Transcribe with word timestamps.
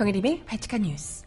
정혜림의 0.00 0.44
발칙한 0.46 0.80
뉴스. 0.80 1.26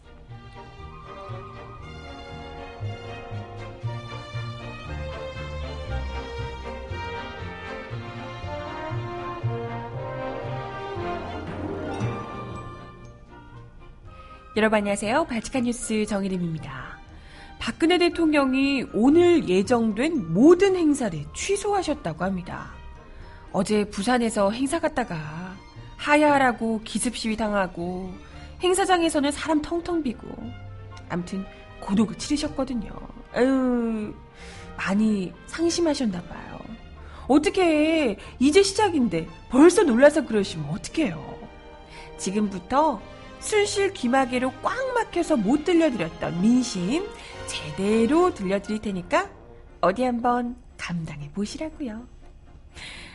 여러분 14.56 14.78
안녕하세요. 14.78 15.26
발칙한 15.26 15.62
뉴스 15.62 16.04
정혜림입니다. 16.06 16.98
박근혜 17.60 17.98
대통령이 17.98 18.86
오늘 18.92 19.48
예정된 19.48 20.34
모든 20.34 20.74
행사를 20.74 21.16
취소하셨다고 21.32 22.24
합니다. 22.24 22.72
어제 23.52 23.88
부산에서 23.88 24.50
행사 24.50 24.80
갔다가 24.80 25.54
하야하라고 25.96 26.80
기습 26.82 27.16
시위 27.16 27.36
당하고 27.36 28.33
행사장에서는 28.62 29.32
사람 29.32 29.62
텅텅 29.62 30.02
비고 30.02 30.28
암튼 31.08 31.44
고독을 31.80 32.16
치르셨거든요. 32.16 32.90
에휴, 33.36 34.14
많이 34.76 35.32
상심하셨나 35.46 36.22
봐요. 36.22 36.60
어떻게 37.28 38.16
이제 38.38 38.62
시작인데 38.62 39.28
벌써 39.48 39.82
놀라서 39.82 40.24
그러시면 40.26 40.68
어떡해요. 40.70 41.38
지금부터 42.18 43.00
순실 43.40 43.92
귀마개로 43.92 44.52
꽉 44.62 44.94
막혀서 44.94 45.36
못 45.36 45.64
들려드렸던 45.64 46.40
민심 46.40 47.06
제대로 47.46 48.32
들려드릴 48.32 48.80
테니까 48.80 49.30
어디 49.80 50.02
한번 50.02 50.56
감당해 50.78 51.30
보시라고요. 51.32 52.06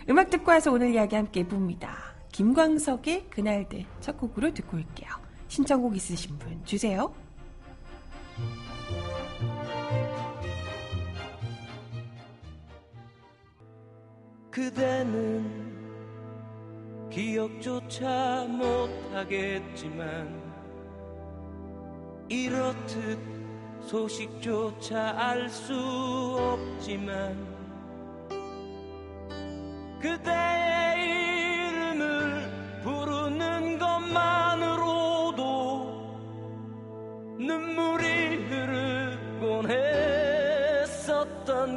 음악 0.10 0.30
듣고 0.30 0.52
와서 0.52 0.72
오늘 0.72 0.94
이야기 0.94 1.16
함께 1.16 1.48
봅니다. 1.48 2.14
김광석의 2.32 3.28
그날들 3.30 3.86
첫 4.02 4.18
곡으로 4.18 4.54
듣고 4.54 4.78
올게요. 4.78 5.29
신청곡 5.50 5.96
있으신 5.98 6.38
분 6.38 6.64
주세요. 6.64 7.14
그대는 14.52 15.70
기억조차 17.10 18.46
못하겠지만 18.48 20.40
이렇듯 22.30 23.20
소식조차 23.82 25.16
알 25.18 25.50
수 25.50 25.74
없지만 26.38 27.36
그대 30.00 30.59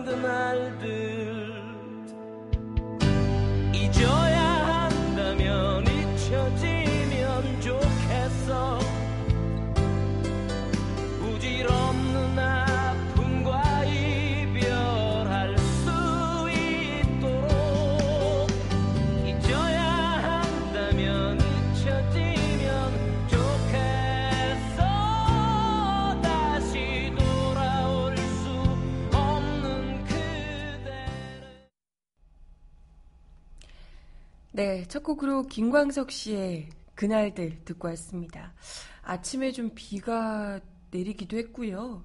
했었 0.06 0.91
네, 34.54 34.84
첫 34.86 35.02
곡으로 35.02 35.44
김광석 35.44 36.10
씨의 36.10 36.68
그날들 36.94 37.64
듣고 37.64 37.88
왔습니다. 37.88 38.52
아침에 39.00 39.50
좀 39.50 39.70
비가 39.74 40.60
내리기도 40.90 41.38
했고요. 41.38 42.04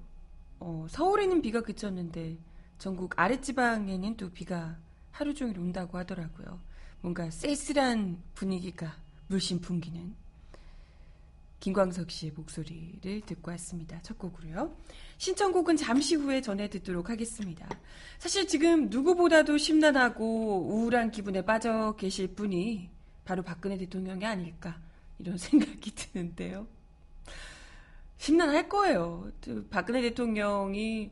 어, 0.58 0.86
서울에는 0.88 1.42
비가 1.42 1.60
그쳤는데 1.60 2.38
전국 2.78 3.12
아랫지방에는 3.18 4.16
또 4.16 4.30
비가 4.30 4.78
하루 5.10 5.34
종일 5.34 5.58
온다고 5.58 5.98
하더라고요. 5.98 6.58
뭔가 7.02 7.28
쓸쓸한 7.30 8.22
분위기가 8.34 8.96
물씬 9.26 9.60
풍기는 9.60 10.14
김광석 11.60 12.10
씨의 12.10 12.32
목소리를 12.36 13.22
듣고 13.22 13.50
왔습니다. 13.52 14.00
첫 14.02 14.16
곡으로요. 14.18 14.76
신청곡은 15.18 15.76
잠시 15.76 16.14
후에 16.14 16.40
전해 16.40 16.70
듣도록 16.70 17.10
하겠습니다. 17.10 17.68
사실 18.18 18.46
지금 18.46 18.88
누구보다도 18.88 19.58
심란하고 19.58 20.68
우울한 20.68 21.10
기분에 21.10 21.44
빠져 21.44 21.96
계실 21.96 22.28
분이 22.28 22.90
바로 23.24 23.42
박근혜 23.42 23.76
대통령이 23.76 24.24
아닐까 24.24 24.80
이런 25.18 25.36
생각이 25.38 25.94
드는데요. 25.94 26.66
심란할 28.18 28.68
거예요. 28.68 29.30
또 29.40 29.64
박근혜 29.68 30.00
대통령이 30.02 31.10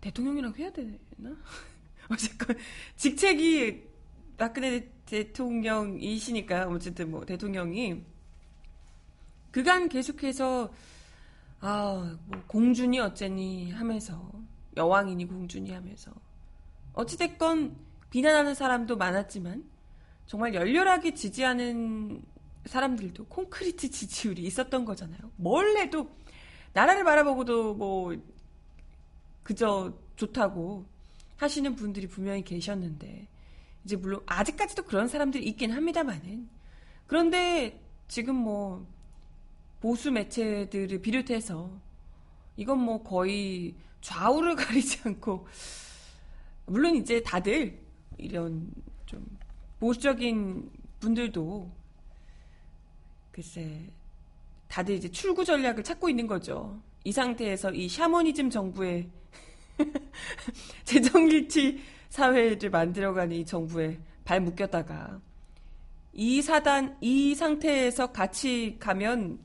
대통령이라고 0.00 0.56
해야 0.56 0.70
되나? 0.72 1.36
어쨌건 2.10 2.56
직책이 2.96 3.84
박근혜 4.36 4.88
대통령이시니까 5.06 6.68
어쨌든 6.68 7.10
뭐 7.10 7.24
대통령이 7.24 8.02
그간 9.50 9.88
계속해서 9.88 10.70
아, 11.60 12.16
뭐 12.26 12.42
공주니 12.46 13.00
어쩌니 13.00 13.72
하면서 13.72 14.30
여왕이니 14.76 15.26
공주니 15.26 15.72
하면서 15.72 16.12
어찌됐건 16.92 17.76
비난하는 18.10 18.54
사람도 18.54 18.96
많았지만 18.96 19.64
정말 20.26 20.54
열렬하게 20.54 21.14
지지하는 21.14 22.22
사람들도 22.66 23.26
콘크리트 23.26 23.90
지지율이 23.90 24.42
있었던 24.42 24.84
거잖아요. 24.84 25.18
뭘 25.36 25.76
해도 25.78 26.10
나라를 26.74 27.02
바라보고도 27.04 27.74
뭐 27.74 28.16
그저 29.42 29.92
좋다고 30.16 30.84
하시는 31.36 31.74
분들이 31.74 32.06
분명히 32.06 32.42
계셨는데 32.42 33.26
이제 33.84 33.96
물론 33.96 34.20
아직까지도 34.26 34.84
그런 34.84 35.08
사람들이 35.08 35.44
있긴 35.46 35.70
합니다만은 35.72 36.48
그런데 37.06 37.80
지금 38.06 38.34
뭐 38.34 38.86
보수 39.80 40.10
매체들을 40.10 41.00
비롯해서 41.00 41.70
이건 42.56 42.80
뭐 42.80 43.02
거의 43.02 43.74
좌우를 44.00 44.54
가리지 44.56 45.00
않고 45.04 45.46
물론 46.66 46.96
이제 46.96 47.22
다들 47.22 47.78
이런 48.16 48.70
좀 49.06 49.24
보수적인 49.78 50.70
분들도 51.00 51.70
글쎄 53.30 53.88
다들 54.68 54.96
이제 54.96 55.08
출구 55.10 55.44
전략을 55.44 55.82
찾고 55.82 56.08
있는 56.08 56.26
거죠. 56.26 56.80
이 57.04 57.12
상태에서 57.12 57.72
이 57.72 57.88
샤머니즘 57.88 58.50
정부의 58.50 59.08
재정일치 60.84 61.80
사회를 62.10 62.70
만들어가는 62.70 63.36
이 63.36 63.46
정부에 63.46 63.98
발 64.24 64.40
묶였다가 64.40 65.20
이 66.12 66.42
사단 66.42 66.96
이 67.00 67.34
상태에서 67.34 68.12
같이 68.12 68.76
가면 68.78 69.38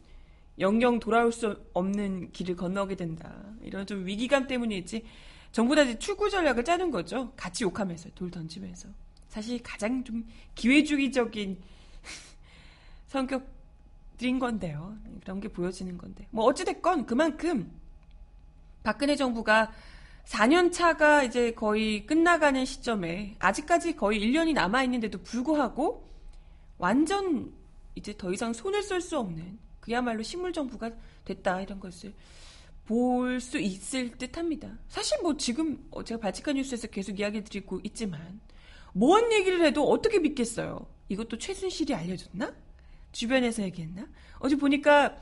영영 0.60 1.00
돌아올 1.00 1.32
수 1.32 1.58
없는 1.74 2.32
길을 2.32 2.56
건너게 2.56 2.96
된다. 2.96 3.34
이런 3.62 3.86
좀 3.86 4.06
위기감 4.06 4.48
때문이지. 4.48 5.04
전부 5.52 5.76
다 5.76 5.84
이제 5.84 5.98
출구 6.00 6.30
전략을 6.30 6.64
짜는 6.64 6.92
거죠. 6.92 7.32
같이 7.36 7.64
욕하면서 7.64 8.10
돌 8.16 8.30
던지면서. 8.30 8.90
사실 9.28 9.62
가장 9.64 10.04
좀 10.04 10.28
기회주의적인 10.56 11.60
성격들인 13.08 14.40
건데요. 14.40 14.96
그런 15.22 15.40
게 15.40 15.48
보여지는 15.48 15.98
건데. 15.98 16.28
뭐 16.30 16.46
어찌됐건 16.46 17.06
그만큼 17.06 17.72
박근혜 18.84 19.16
정부가 19.16 19.72
4년 20.26 20.72
차가 20.72 21.24
이제 21.24 21.52
거의 21.54 22.06
끝나가는 22.06 22.64
시점에 22.64 23.36
아직까지 23.40 23.96
거의 23.96 24.20
1년이 24.20 24.54
남아 24.54 24.84
있는데도 24.84 25.22
불구하고 25.22 26.10
완전 26.78 27.54
이제 27.96 28.16
더 28.18 28.32
이상 28.32 28.54
손을 28.54 28.84
쓸 28.84 29.02
수 29.02 29.20
없는 29.20 29.60
그야말로 29.84 30.24
식물 30.24 30.54
정부가 30.54 30.92
됐다 31.26 31.60
이런 31.60 31.78
것을 31.82 32.14
볼 32.86 33.42
수 33.42 33.60
있을 33.60 34.12
듯합니다. 34.18 34.70
사실 34.88 35.18
뭐 35.22 35.36
지금 35.36 35.86
어, 35.92 36.04
제가 36.04 36.22
발칙한 36.22 36.56
뉴스에서 36.56 36.88
계속 36.88 37.20
이야기 37.20 37.44
드리고 37.44 37.82
있지만 37.84 38.40
뭔 38.94 39.32
얘기를 39.34 39.62
해도 39.66 39.90
어떻게 39.90 40.20
믿겠어요? 40.20 40.86
이것도 41.10 41.38
최순실이 41.38 41.94
알려줬나? 41.94 42.54
주변에서 43.12 43.64
얘기했나? 43.64 44.08
어제 44.40 44.56
보니까 44.56 45.18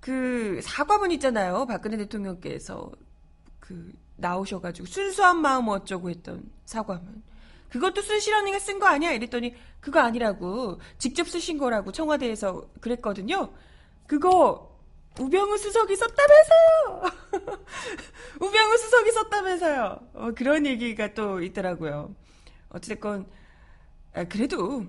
그 0.00 0.60
사과문 0.62 1.10
있잖아요. 1.12 1.66
박근혜 1.66 1.98
대통령께서 1.98 2.90
그 3.60 3.92
나오셔가지고 4.16 4.86
순수한 4.86 5.40
마음 5.42 5.68
어쩌고 5.68 6.08
했던 6.08 6.50
사과문. 6.64 7.22
그것도 7.68 8.00
순실 8.00 8.34
언니가 8.34 8.58
쓴 8.58 8.78
거 8.78 8.86
아니야? 8.86 9.12
이랬더니 9.12 9.54
그거 9.80 10.00
아니라고 10.00 10.80
직접 10.96 11.28
쓰신 11.28 11.58
거라고 11.58 11.92
청와대에서 11.92 12.66
그랬거든요. 12.80 13.52
그거 14.06 14.74
우병우 15.18 15.56
수석이 15.58 15.96
썼다면서요. 15.96 17.02
우병우 18.40 18.76
수석이 18.76 19.12
썼다면서요. 19.12 20.00
어, 20.14 20.30
그런 20.34 20.66
얘기가 20.66 21.14
또 21.14 21.40
있더라고요. 21.40 22.14
어찌됐건 22.70 23.26
아, 24.14 24.24
그래도 24.24 24.84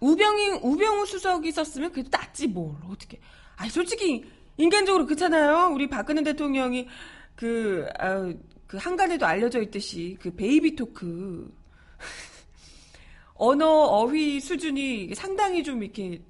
우병이 0.00 0.60
우병우 0.62 1.06
수석이 1.06 1.50
썼으면 1.52 1.92
그래도 1.92 2.08
낫지 2.12 2.46
뭘 2.46 2.74
어떻게? 2.88 3.18
아니 3.56 3.70
솔직히 3.70 4.24
인간적으로 4.56 5.06
그렇잖아요. 5.06 5.72
우리 5.72 5.88
박근혜 5.88 6.22
대통령이 6.22 6.88
그, 7.34 7.88
아, 7.98 8.32
그 8.66 8.76
항간에도 8.76 9.26
알려져 9.26 9.60
있듯이 9.60 10.16
그 10.20 10.34
baby 10.34 10.76
talk 10.76 11.52
언어 13.34 13.66
어휘 13.66 14.40
수준이 14.40 15.14
상당히 15.14 15.64
좀 15.64 15.82
이렇게 15.82 16.22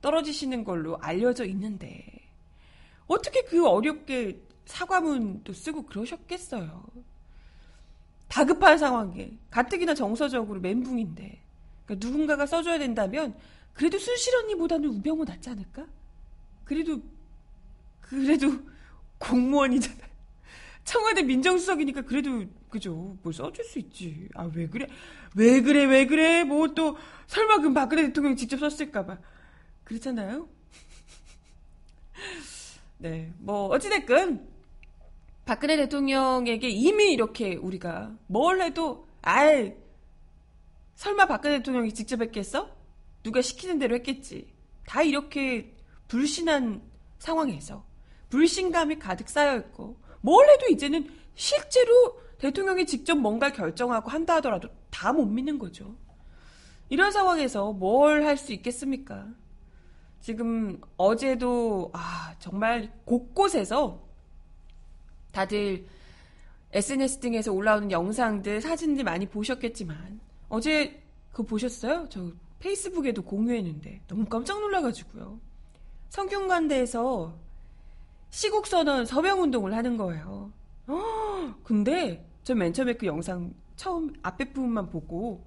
떨어지시는 0.00 0.64
걸로 0.64 0.98
알려져 1.00 1.44
있는데 1.46 2.04
어떻게 3.06 3.42
그 3.42 3.66
어렵게 3.66 4.40
사과문도 4.66 5.52
쓰고 5.52 5.82
그러셨겠어요. 5.86 6.84
다급한 8.28 8.78
상황에 8.78 9.32
가뜩이나 9.50 9.94
정서적으로 9.94 10.60
멘붕인데 10.60 11.40
그러니까 11.84 12.06
누군가가 12.06 12.46
써줘야 12.46 12.78
된다면 12.78 13.34
그래도 13.72 13.98
순실 13.98 14.34
언니보다는 14.36 14.88
우병우 14.88 15.24
낫지 15.24 15.50
않을까? 15.50 15.86
그래도 16.64 17.00
그래도 18.00 18.52
공무원이잖아요. 19.18 20.10
청와대 20.84 21.22
민정수석이니까 21.22 22.02
그래도 22.02 22.44
그죠? 22.70 23.16
뭐 23.22 23.32
써줄 23.32 23.64
수 23.64 23.78
있지. 23.80 24.28
아 24.34 24.44
왜 24.54 24.66
그래? 24.68 24.86
왜 25.34 25.60
그래? 25.60 25.84
왜 25.84 26.06
그래? 26.06 26.44
뭐 26.44 26.68
또 26.74 26.96
설마 27.26 27.58
그 27.58 27.72
박근혜 27.72 28.02
대통령 28.04 28.36
직접 28.36 28.58
썼을까봐 28.58 29.18
그렇잖아요. 29.90 30.48
네, 32.98 33.32
뭐 33.38 33.66
어찌됐건 33.66 34.48
박근혜 35.44 35.76
대통령에게 35.76 36.68
이미 36.68 37.12
이렇게 37.12 37.56
우리가 37.56 38.16
뭘 38.28 38.60
해도 38.62 39.08
아이 39.22 39.72
설마 40.94 41.26
박근혜 41.26 41.58
대통령이 41.58 41.92
직접 41.92 42.20
했겠어? 42.22 42.70
누가 43.24 43.42
시키는 43.42 43.78
대로 43.80 43.96
했겠지. 43.96 44.52
다 44.86 45.02
이렇게 45.02 45.74
불신한 46.06 46.82
상황에서 47.18 47.84
불신감이 48.28 48.98
가득 49.00 49.28
쌓여 49.28 49.56
있고 49.58 49.98
뭘 50.20 50.48
해도 50.48 50.66
이제는 50.70 51.10
실제로 51.34 52.20
대통령이 52.38 52.86
직접 52.86 53.16
뭔가 53.16 53.50
결정하고 53.52 54.08
한다 54.10 54.36
하더라도 54.36 54.68
다 54.90 55.12
못 55.12 55.26
믿는 55.26 55.58
거죠. 55.58 55.96
이런 56.88 57.10
상황에서 57.10 57.72
뭘 57.72 58.22
할 58.24 58.36
수 58.36 58.52
있겠습니까? 58.52 59.26
지금 60.20 60.80
어제도 60.96 61.90
아 61.94 62.34
정말 62.38 62.92
곳곳에서 63.04 64.00
다들 65.32 65.86
SNS 66.72 67.20
등에서 67.20 67.52
올라오는 67.52 67.90
영상들, 67.90 68.60
사진들 68.60 69.04
많이 69.04 69.26
보셨겠지만 69.26 70.20
어제 70.48 71.02
그거 71.32 71.44
보셨어요? 71.44 72.06
저 72.10 72.32
페이스북에도 72.58 73.22
공유했는데 73.22 74.02
너무 74.06 74.26
깜짝 74.26 74.60
놀라가지고요. 74.60 75.40
성균관대에서 76.10 77.34
시국선언 78.30 79.06
서명운동을 79.06 79.74
하는 79.74 79.96
거예요. 79.96 80.52
어, 80.86 81.54
근데 81.64 82.24
저맨 82.44 82.72
처음에 82.72 82.94
그 82.94 83.06
영상 83.06 83.54
처음 83.76 84.12
앞에 84.22 84.52
부분만 84.52 84.90
보고 84.90 85.44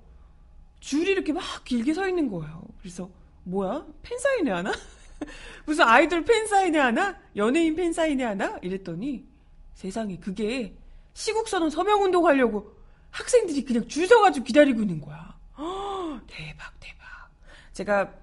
줄이 0.80 1.12
이렇게 1.12 1.32
막 1.32 1.44
길게 1.64 1.94
서 1.94 2.08
있는 2.08 2.30
거예요. 2.30 2.64
그래서 2.80 3.10
뭐야? 3.44 3.86
팬사인회 4.02 4.52
하나? 4.52 4.72
무슨 5.66 5.86
아이돌 5.86 6.24
팬사인회 6.24 6.80
하나? 6.80 7.18
연예인 7.36 7.76
팬사인회 7.76 8.24
하나? 8.24 8.58
이랬더니 8.62 9.26
세상에 9.74 10.18
그게 10.18 10.76
시국선언 11.14 11.70
서명운동 11.70 12.26
하려고 12.26 12.76
학생들이 13.12 13.64
그냥 13.64 13.88
줄 13.88 14.08
서가지고 14.08 14.46
기다리고 14.46 14.82
있는 14.82 15.00
거야. 15.02 15.38
어, 15.56 16.20
대박 16.28 16.74
대박. 16.80 17.30
제가 17.74 18.14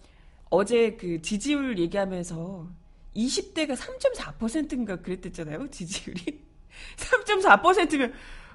어제 0.49 0.96
그 0.96 1.22
지지율 1.22 1.78
얘기하면서 1.78 2.69
20대가 3.14 3.76
3.4%인가 3.76 4.96
그랬댔잖아요. 4.96 5.69
지지율이. 5.70 6.43
3.4%면 6.96 8.12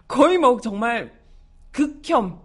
거의 0.08 0.38
뭐 0.38 0.60
정말 0.60 1.18
극혐, 1.72 2.42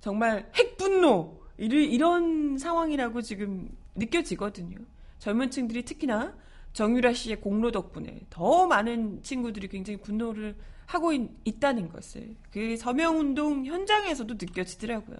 정말 0.00 0.50
핵분노, 0.54 1.42
이런 1.58 2.58
상황이라고 2.58 3.22
지금 3.22 3.68
느껴지거든요. 3.94 4.76
젊은 5.18 5.50
층들이 5.50 5.84
특히나 5.84 6.36
정유라 6.72 7.14
씨의 7.14 7.40
공로 7.40 7.70
덕분에 7.70 8.20
더 8.28 8.66
많은 8.66 9.22
친구들이 9.22 9.68
굉장히 9.68 9.98
분노를 10.00 10.54
하고 10.84 11.12
있, 11.12 11.58
다는 11.58 11.88
것을 11.88 12.36
그 12.50 12.76
서명운동 12.76 13.64
현장에서도 13.64 14.34
느껴지더라고요. 14.34 15.16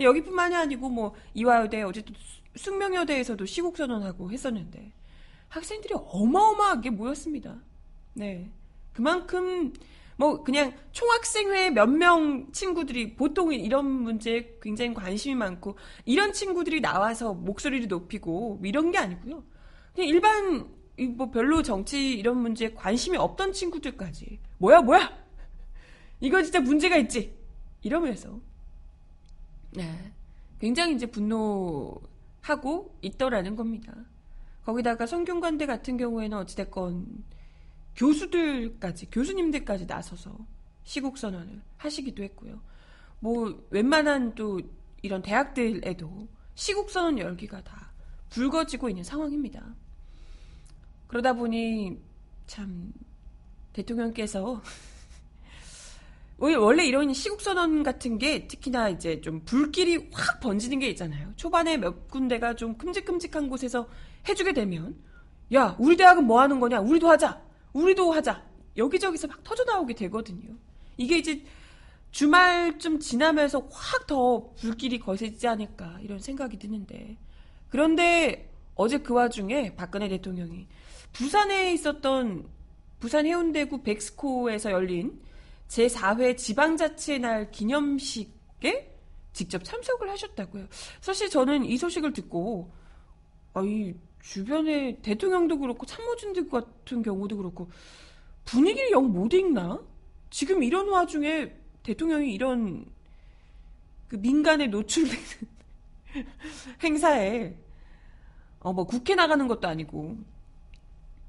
여기뿐만이 0.00 0.54
아니고 0.54 0.88
뭐 0.88 1.14
이화여대 1.34 1.82
어제도 1.82 2.12
수- 2.14 2.42
숙명여대에서도 2.56 3.44
시국선언하고 3.46 4.30
했었는데 4.32 4.92
학생들이 5.48 5.94
어마어마하게 5.96 6.90
모였습니다. 6.90 7.56
네. 8.14 8.50
그만큼 8.92 9.72
뭐 10.18 10.42
그냥 10.42 10.72
총학생회 10.92 11.70
몇 11.70 11.86
명 11.88 12.50
친구들이 12.52 13.14
보통 13.14 13.52
이런 13.54 13.86
문제에 13.86 14.58
굉장히 14.60 14.92
관심이 14.92 15.34
많고 15.36 15.78
이런 16.04 16.32
친구들이 16.32 16.80
나와서 16.80 17.34
목소리를 17.34 17.86
높이고 17.86 18.60
이런 18.64 18.90
게 18.90 18.98
아니고요. 18.98 19.44
그냥 19.94 20.08
일반 20.08 20.68
이뭐 20.98 21.30
별로 21.30 21.62
정치 21.62 22.14
이런 22.14 22.38
문제에 22.38 22.74
관심이 22.74 23.16
없던 23.16 23.52
친구들까지 23.52 24.40
뭐야 24.58 24.80
뭐야 24.82 25.08
이거 26.20 26.42
진짜 26.42 26.58
문제가 26.60 26.96
있지 26.96 27.32
이러면서 27.82 28.40
네. 29.70 30.12
굉장히 30.60 30.96
이제 30.96 31.06
분노하고 31.06 32.96
있더라는 33.02 33.54
겁니다. 33.54 33.94
거기다가 34.64 35.06
성균관대 35.06 35.66
같은 35.66 35.96
경우에는 35.96 36.38
어찌됐건 36.38 37.06
교수들까지, 37.98 39.10
교수님들까지 39.10 39.86
나서서 39.86 40.34
시국 40.84 41.18
선언을 41.18 41.60
하시기도 41.76 42.22
했고요. 42.22 42.60
뭐, 43.20 43.66
웬만한 43.70 44.34
또 44.36 44.60
이런 45.02 45.20
대학들에도 45.20 46.28
시국 46.54 46.90
선언 46.90 47.18
열기가 47.18 47.62
다 47.62 47.92
불거지고 48.30 48.88
있는 48.88 49.02
상황입니다. 49.02 49.74
그러다 51.08 51.32
보니 51.32 51.98
참 52.46 52.92
대통령께서 53.72 54.62
원래 56.38 56.86
이런 56.86 57.12
시국선언 57.12 57.82
같은 57.82 58.18
게 58.18 58.46
특히나 58.46 58.90
이제 58.90 59.20
좀 59.20 59.44
불길이 59.44 60.08
확 60.12 60.38
번지는 60.38 60.78
게 60.78 60.88
있잖아요. 60.90 61.32
초반에 61.34 61.76
몇 61.76 62.08
군데가 62.08 62.54
좀 62.54 62.76
큼직큼직한 62.78 63.48
곳에서 63.48 63.88
해주게 64.28 64.52
되면 64.52 64.96
야 65.52 65.74
우리 65.80 65.96
대학은 65.96 66.24
뭐 66.24 66.40
하는 66.40 66.60
거냐 66.60 66.80
우리도 66.80 67.08
하자 67.08 67.47
우리도 67.72 68.12
하자 68.12 68.44
여기저기서 68.76 69.28
막 69.28 69.42
터져 69.42 69.64
나오게 69.64 69.94
되거든요. 69.94 70.56
이게 70.96 71.18
이제 71.18 71.44
주말쯤 72.10 73.00
지나면서 73.00 73.68
확 73.70 74.06
더 74.06 74.50
불길이 74.56 74.98
거세지지 74.98 75.46
않을까 75.46 75.98
이런 76.00 76.18
생각이 76.18 76.58
드는데 76.58 77.18
그런데 77.68 78.50
어제 78.74 78.96
그 78.98 79.12
와중에 79.12 79.76
박근혜 79.76 80.08
대통령이 80.08 80.66
부산에 81.12 81.74
있었던 81.74 82.48
부산 83.00 83.26
해운대구 83.26 83.82
백스코에서 83.82 84.70
열린 84.70 85.20
제4회 85.68 86.38
지방자치의 86.38 87.18
날 87.18 87.50
기념식에 87.50 88.96
직접 89.34 89.62
참석을 89.62 90.08
하셨다고요. 90.08 90.66
사실 91.02 91.28
저는 91.28 91.66
이 91.66 91.76
소식을 91.76 92.14
듣고 92.14 92.72
아이 93.52 93.94
주변에 94.32 94.98
대통령도 95.00 95.58
그렇고 95.58 95.86
참모진들 95.86 96.48
같은 96.50 97.02
경우도 97.02 97.38
그렇고 97.38 97.70
분위기를 98.44 98.90
영 98.90 99.10
못 99.10 99.32
읽나? 99.32 99.80
지금 100.30 100.62
이런 100.62 100.88
와중에 100.88 101.54
대통령이 101.82 102.34
이런 102.34 102.84
그 104.08 104.16
민간에 104.16 104.66
노출되는 104.66 105.18
행사에 106.84 107.56
어 108.60 108.72
뭐 108.72 108.84
국회 108.84 109.14
나가는 109.14 109.46
것도 109.48 109.66
아니고 109.68 110.18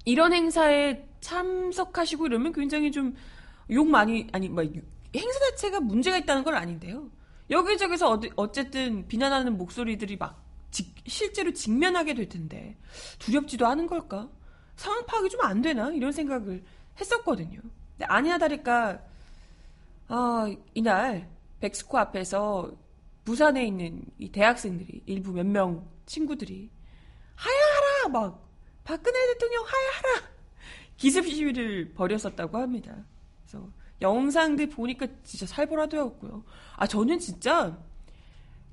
이런 0.05 0.33
행사에 0.33 1.07
참석하시고 1.21 2.25
이러면 2.27 2.51
굉장히 2.53 2.91
좀 2.91 3.15
욕 3.71 3.87
많이 3.87 4.27
아니 4.33 4.49
뭐 4.49 4.63
행사 5.15 5.39
자체가 5.51 5.79
문제가 5.79 6.17
있다는 6.17 6.43
건 6.43 6.55
아닌데요. 6.55 7.07
여기저기서 7.51 8.09
어디- 8.09 8.31
어쨌든 8.35 9.07
비난하는 9.07 9.57
목소리들이 9.59 10.17
막 10.17 10.43
직- 10.71 10.95
실제로 11.07 11.51
직면하게 11.53 12.13
될 12.13 12.29
텐데 12.29 12.77
두렵지도 13.19 13.65
않은 13.67 13.87
걸까? 13.87 14.29
상황 14.75 15.05
파악이 15.05 15.29
좀 15.29 15.41
안 15.41 15.61
되나 15.61 15.91
이런 15.91 16.11
생각을 16.11 16.63
했었거든요. 16.99 17.59
근데 17.91 18.05
아니나 18.05 18.37
다를까 18.37 19.01
아 20.07 20.55
이날 20.73 21.29
백스코 21.59 21.97
앞에서 21.97 22.71
부산에 23.25 23.65
있는 23.65 24.03
이 24.17 24.31
대학생들이 24.31 25.03
일부 25.05 25.31
몇 25.33 25.45
명 25.45 25.87
친구들이 26.05 26.69
하야하라! 27.35 28.09
막, 28.09 28.49
박근혜 28.83 29.33
대통령 29.33 29.63
하야하라! 29.63 30.27
기습 30.97 31.25
시위를 31.27 31.93
벌였었다고 31.93 32.57
합니다. 32.57 32.95
그래서 33.45 33.69
영상들 34.01 34.69
보니까 34.69 35.07
진짜 35.23 35.45
살벌하더라고요. 35.45 36.43
아, 36.75 36.87
저는 36.87 37.19
진짜 37.19 37.77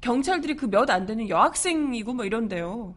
경찰들이 0.01 0.57
그 0.57 0.67
몇 0.67 0.91
안 0.91 1.07
되는 1.07 1.29
여학생이고 1.29 2.15
뭐 2.15 2.25
이런데요. 2.25 2.95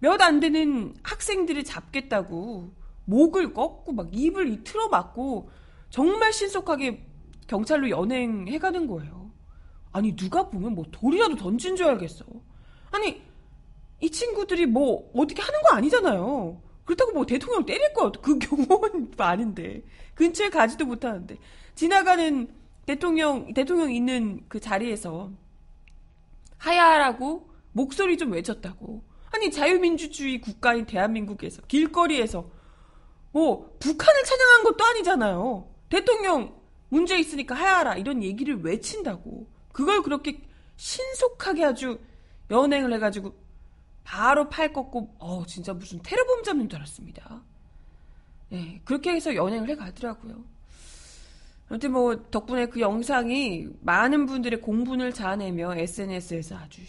몇 0.00 0.20
안 0.22 0.40
되는 0.40 0.94
학생들을 1.02 1.64
잡겠다고 1.64 2.72
목을 3.04 3.52
꺾고 3.54 3.92
막 3.92 4.08
입을 4.12 4.48
이 4.48 4.64
틀어 4.64 4.88
막고 4.88 5.50
정말 5.90 6.32
신속하게 6.32 7.04
경찰로 7.46 7.88
연행해가는 7.90 8.86
거예요. 8.86 9.30
아니 9.92 10.14
누가 10.14 10.48
보면 10.48 10.74
뭐 10.74 10.84
돌이라도 10.90 11.36
던진 11.36 11.76
줄 11.76 11.86
알겠어. 11.86 12.24
아니 12.90 13.22
이 14.00 14.10
친구들이 14.10 14.66
뭐 14.66 15.10
어떻게 15.14 15.40
하는 15.42 15.60
거 15.62 15.74
아니잖아요. 15.76 16.62
그렇다고 16.84 17.12
뭐 17.12 17.26
대통령 17.26 17.64
때릴 17.66 17.92
거 17.94 18.10
그 18.12 18.38
경우는 18.38 19.12
아닌데 19.18 19.82
근처에 20.14 20.50
가지도 20.50 20.86
못하는데 20.86 21.36
지나가는 21.74 22.48
대통령 22.86 23.52
대통령 23.54 23.92
있는 23.92 24.44
그 24.48 24.60
자리에서 24.60 25.30
하야라고 26.58 27.50
목소리 27.72 28.16
좀 28.16 28.32
외쳤다고. 28.32 29.04
아니 29.30 29.50
자유민주주의 29.50 30.40
국가인 30.40 30.86
대한민국에서 30.86 31.62
길거리에서 31.62 32.50
뭐 33.32 33.76
북한을 33.78 34.24
찬양한 34.24 34.64
것도 34.64 34.84
아니잖아요. 34.84 35.74
대통령 35.88 36.58
문제 36.88 37.18
있으니까 37.18 37.54
하야라 37.54 37.96
이런 37.96 38.22
얘기를 38.22 38.60
외친다고. 38.62 39.48
그걸 39.72 40.02
그렇게 40.02 40.40
신속하게 40.76 41.64
아주 41.64 42.00
연행을 42.50 42.92
해가지고 42.94 43.34
바로 44.04 44.48
팔 44.48 44.72
꺾고 44.72 45.16
어 45.18 45.44
진짜 45.46 45.74
무슨 45.74 46.00
테러범자인 46.02 46.68
줄 46.68 46.78
알았습니다. 46.78 47.42
네, 48.50 48.80
그렇게 48.84 49.12
해서 49.12 49.34
연행을 49.34 49.68
해 49.68 49.76
가더라고요. 49.76 50.42
아무튼 51.68 51.92
뭐 51.92 52.30
덕분에 52.30 52.66
그 52.66 52.80
영상이 52.80 53.68
많은 53.82 54.26
분들의 54.26 54.60
공분을 54.62 55.12
자아내며 55.12 55.76
SNS에서 55.76 56.56
아주 56.56 56.80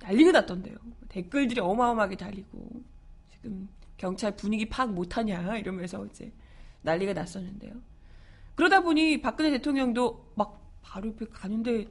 난리가 0.00 0.32
났던데요. 0.32 0.76
댓글들이 1.08 1.60
어마어마하게 1.60 2.16
달리고 2.16 2.82
지금 3.32 3.68
경찰 3.96 4.36
분위기 4.36 4.68
파악 4.68 4.92
못하냐 4.92 5.56
이러면서 5.58 6.06
이제 6.06 6.32
난리가 6.82 7.14
났었는데요. 7.14 7.72
그러다 8.54 8.80
보니 8.82 9.20
박근혜 9.20 9.50
대통령도 9.50 10.32
막 10.36 10.60
바로 10.82 11.08
옆에 11.08 11.26
가는데 11.26 11.86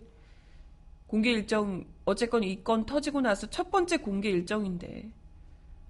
공개 1.06 1.32
일정 1.32 1.86
어쨌건 2.06 2.44
이 2.44 2.64
건 2.64 2.86
터지고 2.86 3.22
나서 3.22 3.48
첫 3.50 3.72
번째 3.72 3.98
공개 3.98 4.30
일정인데 4.30 5.10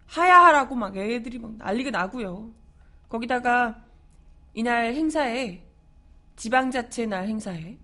하야하라고 0.08 0.76
막 0.76 0.98
애들이 0.98 1.38
막 1.38 1.56
난리가 1.58 1.92
나고요. 1.92 2.52
거기다가 3.10 3.84
이날 4.54 4.94
행사에 4.96 5.67
지방자치 6.38 7.08
날 7.08 7.28
행사에 7.28 7.78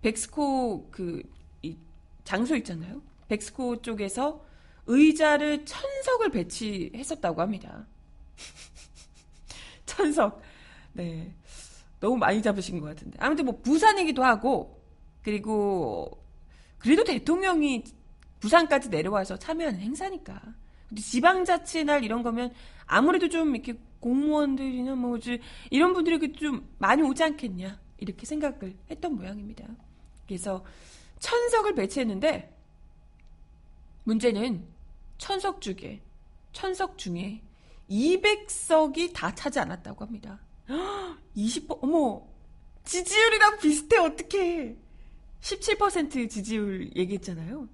백스코 0.00 0.90
그이 0.90 1.76
장소 2.24 2.56
있잖아요. 2.56 3.02
백스코 3.28 3.82
쪽에서 3.82 4.44
의자를 4.86 5.64
천석을 5.64 6.30
배치했었다고 6.30 7.40
합니다. 7.40 7.86
천석. 9.86 10.40
네. 10.92 11.34
너무 12.00 12.16
많이 12.16 12.42
잡으신 12.42 12.80
것 12.80 12.86
같은데. 12.86 13.16
아무튼 13.20 13.46
뭐 13.46 13.60
부산이기도 13.60 14.22
하고 14.22 14.82
그리고 15.22 16.22
그래도 16.78 17.02
대통령이 17.02 17.84
부산까지 18.40 18.90
내려와서 18.90 19.38
참여하는 19.38 19.80
행사니까. 19.80 20.40
지방자치 20.94 21.84
날 21.84 22.04
이런 22.04 22.22
거면 22.22 22.52
아무래도 22.86 23.28
좀 23.28 23.56
이렇게 23.56 23.78
공무원들이나 24.04 24.96
뭐 24.96 25.18
이런 25.70 25.94
분들이 25.94 26.30
좀 26.34 26.68
많이 26.76 27.00
오지 27.00 27.22
않겠냐 27.22 27.80
이렇게 27.96 28.26
생각을 28.26 28.76
했던 28.90 29.16
모양입니다. 29.16 29.66
그래서 30.26 30.62
천석을 31.20 31.74
배치했는데 31.74 32.54
문제는 34.04 34.66
천석 35.16 35.62
중에 35.62 36.02
천석 36.52 36.98
중에 36.98 37.40
200석이 37.88 39.14
다 39.14 39.34
차지 39.34 39.58
않았다고 39.58 40.04
합니다. 40.04 40.38
20% 41.34 41.78
어머 41.82 42.26
지지율이랑 42.84 43.58
비슷해 43.58 43.96
어떻게 43.96 44.76
17% 45.40 46.28
지지율 46.28 46.94
얘기했잖아요. 46.94 47.68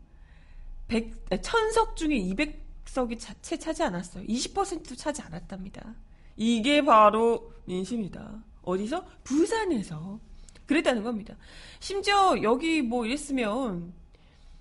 100, 0.86 1.42
천석 1.42 1.96
중에 1.96 2.10
200석이 2.10 3.18
자체 3.18 3.56
차지 3.56 3.82
않았어요. 3.82 4.24
20%도 4.24 4.94
차지 4.94 5.22
않았답니다. 5.22 5.96
이게 6.36 6.84
바로 6.84 7.52
민심이다. 7.66 8.42
어디서? 8.62 9.04
부산에서. 9.24 10.18
그랬다는 10.66 11.02
겁니다. 11.02 11.36
심지어 11.80 12.40
여기 12.42 12.80
뭐 12.82 13.04
이랬으면 13.04 13.92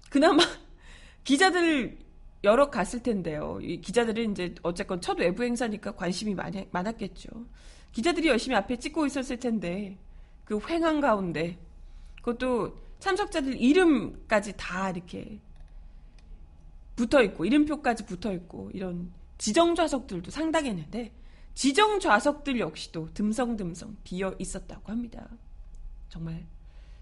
그나마 0.10 0.44
기자들 1.24 1.98
여러 2.44 2.70
갔을 2.70 3.04
텐데요. 3.04 3.60
이 3.62 3.82
기자들은 3.82 4.32
이제 4.32 4.56
어쨌건 4.64 5.02
첫 5.02 5.20
외부 5.20 5.44
행사니까 5.44 5.92
관심이 5.96 6.34
많이, 6.34 6.68
많았겠죠. 6.72 7.30
기자들이 7.92 8.28
열심히 8.28 8.56
앞에 8.56 8.78
찍고 8.78 9.06
있었을 9.06 9.38
텐데 9.38 9.98
그 10.46 10.60
횡한 10.68 11.02
가운데 11.02 11.60
그것도 12.18 12.78
참석자들 13.00 13.60
이름까지 13.62 14.54
다 14.58 14.90
이렇게 14.90 15.40
붙어 16.96 17.22
있고 17.24 17.46
이름표까지 17.46 18.06
붙어 18.06 18.34
있고 18.34 18.72
이런 18.74 19.12
지정 19.38 19.76
좌석들도 19.76 20.32
상당했는데 20.32 21.14
지정 21.54 22.00
좌석들 22.00 22.60
역시도 22.60 23.14
듬성듬성 23.14 23.98
비어 24.04 24.36
있었다고 24.40 24.92
합니다. 24.92 25.28
정말 26.10 26.46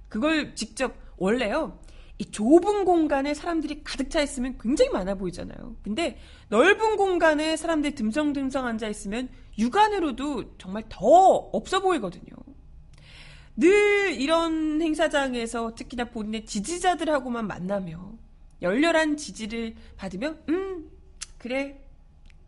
그걸 0.10 0.56
직접 0.56 0.96
원래요. 1.18 1.80
이 2.20 2.26
좁은 2.26 2.84
공간에 2.86 3.34
사람들이 3.34 3.84
가득 3.84 4.10
차 4.10 4.22
있으면 4.22 4.58
굉장히 4.60 4.90
많아 4.90 5.16
보이잖아요. 5.16 5.76
근데 5.84 6.18
넓은 6.50 6.98
공간에 6.98 7.56
사람들이 7.56 7.94
듬성듬성 7.94 8.66
앉아 8.66 8.88
있으면 8.88 9.30
육안으로도 9.58 10.58
정말 10.58 10.84
더 10.90 11.06
없어 11.08 11.80
보이거든요. 11.82 12.36
늘 13.56 14.20
이런 14.20 14.82
행사장에서 14.82 15.76
특히나 15.76 16.06
본인의 16.06 16.46
지지자들하고만 16.46 17.48
만나며 17.48 18.14
열렬한 18.62 19.18
지지를 19.18 19.76
받으면 19.98 20.44
음 20.50 20.90
그래 21.38 21.87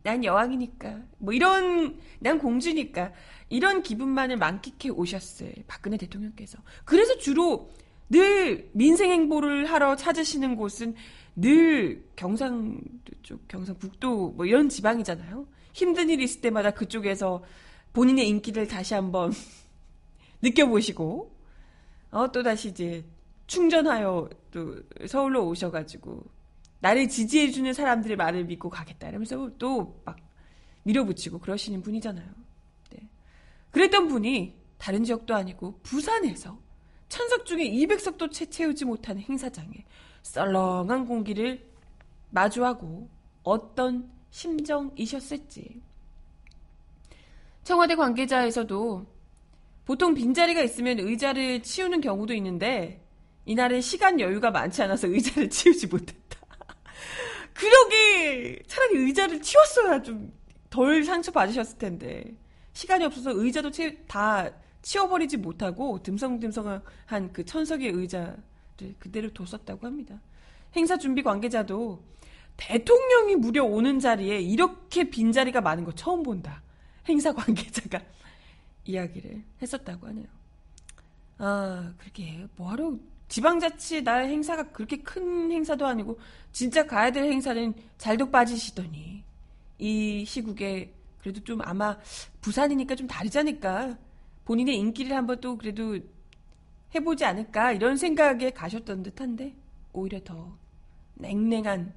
난 0.04 0.24
여왕이니까. 0.24 1.02
뭐 1.18 1.34
이런 1.34 2.00
난 2.20 2.40
공주니까. 2.40 3.12
이런 3.50 3.82
기분만을 3.82 4.38
만끽해 4.38 4.94
오셨을 4.94 5.54
박근혜 5.68 5.98
대통령께서. 5.98 6.60
그래서 6.86 7.18
주로 7.18 7.70
늘 8.10 8.70
민생 8.74 9.12
행보를 9.12 9.66
하러 9.66 9.96
찾으시는 9.96 10.56
곳은 10.56 10.96
늘 11.36 12.04
경상도 12.16 13.12
쪽 13.24 13.48
경상북도 13.48 14.32
뭐 14.32 14.46
이런 14.46 14.70
지방이잖아요. 14.70 15.48
힘든 15.74 16.10
일 16.10 16.22
있을 16.22 16.42
때마다 16.42 16.72
그쪽에서 16.72 17.44
본인의 17.94 18.28
인기를 18.28 18.68
다시 18.68 18.94
한번 18.94 19.32
느껴보시고 20.42 21.36
어, 22.12 22.32
또 22.32 22.44
다시 22.44 22.70
이제 22.70 23.06
충전하여 23.48 24.30
또 24.52 24.76
서울로 25.08 25.48
오셔가지고 25.48 26.24
나를 26.80 27.10
지지해주는 27.10 27.74
사람들의 27.74 28.16
말을 28.18 28.46
믿고 28.46 28.70
가겠다 28.70 29.10
이러면서 29.10 29.52
또 29.58 30.02
막 30.06 30.18
밀어붙이고 30.84 31.40
그러시는 31.40 31.82
분이잖아요. 31.82 32.28
네. 32.92 33.08
그랬던 33.72 34.08
분이 34.08 34.56
다른 34.78 35.04
지역도 35.04 35.36
아니고 35.36 35.80
부산에서 35.84 36.58
천석 37.10 37.46
중에 37.46 37.70
200석도 37.70 38.32
채 38.32 38.46
채우지 38.46 38.86
못하는 38.86 39.22
행사장에 39.22 39.86
썰렁한 40.24 41.06
공기를 41.06 41.68
마주하고 42.30 43.10
어떤 43.44 44.12
심정이셨을지 44.30 45.82
청와대 47.64 47.96
관계자에서도 47.96 49.06
보통 49.86 50.14
빈자리가 50.14 50.62
있으면 50.62 51.00
의자를 51.00 51.64
치우는 51.64 52.02
경우도 52.02 52.34
있는데 52.36 53.04
이날은 53.46 53.82
시간 53.82 54.20
여유가 54.20 54.52
많지 54.52 54.84
않아서 54.84 55.08
의자를 55.08 55.50
치우지 55.52 55.88
못했다. 55.88 56.39
그러게 57.60 58.62
차라리 58.68 58.98
의자를 58.98 59.42
치웠어야 59.42 60.02
좀 60.02 60.40
덜 60.70 61.04
상처 61.04 61.32
받으셨을 61.32 61.78
텐데 61.78 62.24
시간이 62.74 63.04
없어서 63.06 63.32
의자도 63.34 63.72
치, 63.72 63.98
다 64.08 64.50
치워버리지 64.82 65.38
못하고 65.38 66.02
듬성듬성한 66.04 67.34
그 67.34 67.44
천석의 67.44 67.90
의자를 67.90 68.38
그대로 69.00 69.30
뒀었다고 69.34 69.86
합니다. 69.86 70.22
행사 70.76 70.98
준비 70.98 71.24
관계자도 71.24 72.02
대통령이 72.56 73.36
무려 73.36 73.64
오는 73.64 74.00
자리에 74.00 74.40
이렇게 74.40 75.10
빈자리가 75.10 75.62
많은 75.62 75.84
거 75.84 75.92
처음 75.94 76.24
본다. 76.24 76.62
행사 77.08 77.34
관계자가 77.34 78.02
이야기를 78.86 79.44
했었다고 79.62 80.08
하네요. 80.08 80.28
아, 81.40 81.94
그렇게 81.98 82.48
뭐하러 82.56 82.98
지방자치 83.30 84.04
날 84.04 84.26
행사가 84.26 84.72
그렇게 84.72 84.98
큰 84.98 85.52
행사도 85.52 85.88
아니고 85.88 86.20
진짜 86.52 86.86
가야 86.86 87.12
될 87.12 87.24
행사는 87.32 87.74
잘도 87.98 88.30
빠지시더니 88.30 89.24
이 89.78 90.26
시국에 90.26 90.94
그래도 91.20 91.44
좀 91.44 91.62
아마 91.62 91.98
부산이니까 92.42 92.96
좀 92.96 93.08
다르지 93.08 93.38
않을까. 93.40 93.98
본인의 94.46 94.78
인기를 94.78 95.16
한번 95.16 95.40
또 95.42 95.58
그래도 95.58 95.98
해보지 96.96 97.24
않을까. 97.26 97.74
이런 97.74 97.98
생각에 97.98 98.50
가셨던 98.50 99.04
듯 99.04 99.22
한데, 99.22 99.54
오히려 99.94 100.20
더 100.24 100.58
냉랭한 101.16 101.94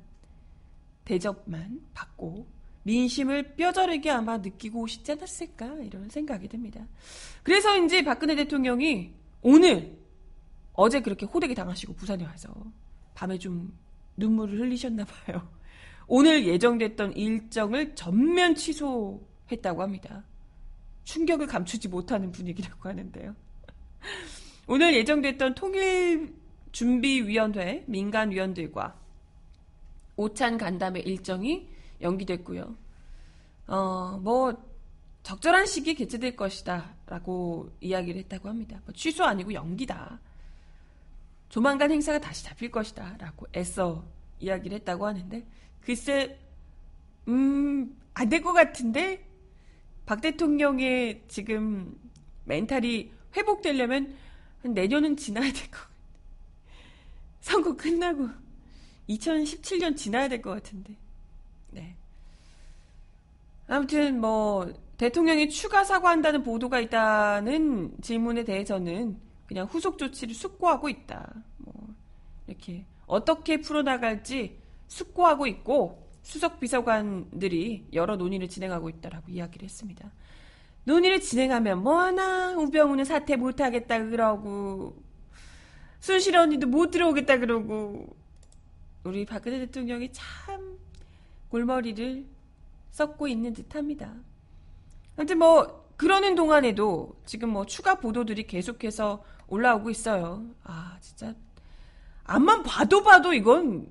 대접만 1.04 1.80
받고, 1.94 2.46
민심을 2.84 3.54
뼈저리게 3.54 4.10
아마 4.10 4.38
느끼고 4.38 4.80
오시지 4.80 5.12
않았을까. 5.12 5.66
이런 5.84 6.08
생각이 6.08 6.48
듭니다. 6.48 6.84
그래서 7.42 7.76
이제 7.78 8.02
박근혜 8.02 8.34
대통령이 8.34 9.12
오늘, 9.40 9.96
어제 10.74 11.00
그렇게 11.00 11.26
호되게 11.26 11.54
당하시고 11.54 11.94
부산에 11.94 12.24
와서 12.24 12.52
밤에 13.14 13.38
좀 13.38 13.76
눈물을 14.16 14.58
흘리셨나 14.60 15.04
봐요. 15.04 15.48
오늘 16.08 16.46
예정됐던 16.46 17.12
일정을 17.14 17.94
전면 17.94 18.54
취소했다고 18.54 19.82
합니다. 19.82 20.24
충격을 21.04 21.46
감추지 21.46 21.88
못하는 21.88 22.32
분위기라고 22.32 22.88
하는데요. 22.88 23.36
오늘 24.66 24.94
예정됐던 24.94 25.54
통일준비위원회 25.54 27.84
민간위원들과 27.86 28.98
오찬 30.16 30.58
간담회 30.58 31.00
일정이 31.00 31.68
연기됐고요. 32.00 32.76
어, 33.68 34.18
뭐 34.22 34.54
적절한 35.22 35.66
시기에 35.66 35.94
개최될 35.94 36.36
것이다 36.36 36.94
라고 37.06 37.70
이야기를 37.80 38.20
했다고 38.22 38.48
합니다. 38.48 38.80
뭐 38.84 38.94
취소 38.94 39.24
아니고 39.24 39.52
연기다. 39.52 40.20
조만간 41.52 41.90
행사가 41.90 42.18
다시 42.18 42.44
잡힐 42.44 42.70
것이다 42.70 43.16
라고 43.18 43.46
애써 43.54 44.02
이야기를 44.40 44.78
했다고 44.78 45.04
하는데 45.06 45.46
글쎄 45.82 46.38
음, 47.28 47.94
안 48.14 48.28
될 48.30 48.42
것 48.42 48.54
같은데 48.54 49.22
박 50.06 50.22
대통령의 50.22 51.24
지금 51.28 51.94
멘탈이 52.46 53.12
회복되려면 53.36 54.14
내년은 54.62 55.14
지나야 55.18 55.52
될 55.52 55.70
것 55.70 55.72
같아. 55.72 55.90
선거 57.42 57.76
끝나고 57.76 58.28
2017년 59.10 59.94
지나야 59.94 60.28
될 60.28 60.40
것 60.40 60.50
같은데. 60.52 60.96
네. 61.70 61.94
아무튼 63.68 64.20
뭐 64.22 64.72
대통령이 64.96 65.50
추가 65.50 65.84
사과한다는 65.84 66.42
보도가 66.44 66.80
있다는 66.80 67.92
질문에 68.00 68.44
대해서는 68.44 69.20
그냥 69.52 69.66
후속 69.66 69.98
조치를 69.98 70.34
숙고하고 70.34 70.88
있다. 70.88 71.30
뭐 71.58 71.94
이렇게 72.46 72.86
어떻게 73.06 73.60
풀어나갈지 73.60 74.58
숙고하고 74.88 75.46
있고 75.46 76.08
수석 76.22 76.58
비서관들이 76.58 77.88
여러 77.92 78.16
논의를 78.16 78.48
진행하고 78.48 78.88
있다라고 78.88 79.30
이야기를 79.30 79.66
했습니다. 79.66 80.10
논의를 80.84 81.20
진행하면 81.20 81.82
뭐하나 81.82 82.56
우병우는 82.56 83.04
사퇴 83.04 83.36
못하겠다 83.36 84.06
그러고 84.06 84.96
순실 86.00 86.34
언니도 86.34 86.66
못 86.66 86.90
들어오겠다 86.90 87.36
그러고 87.36 88.16
우리 89.04 89.26
박근혜 89.26 89.58
대통령이 89.58 90.12
참 90.12 90.78
골머리를 91.50 92.24
썩고 92.90 93.28
있는 93.28 93.52
듯합니다. 93.52 94.14
아무튼 95.18 95.38
뭐 95.38 95.81
그러는 96.02 96.34
동안에도 96.34 97.14
지금 97.24 97.50
뭐 97.50 97.64
추가 97.64 97.94
보도들이 97.94 98.48
계속해서 98.48 99.22
올라오고 99.46 99.88
있어요. 99.88 100.44
아 100.64 100.96
진짜 101.00 101.32
앞만 102.24 102.64
봐도 102.64 103.04
봐도 103.04 103.32
이건 103.32 103.88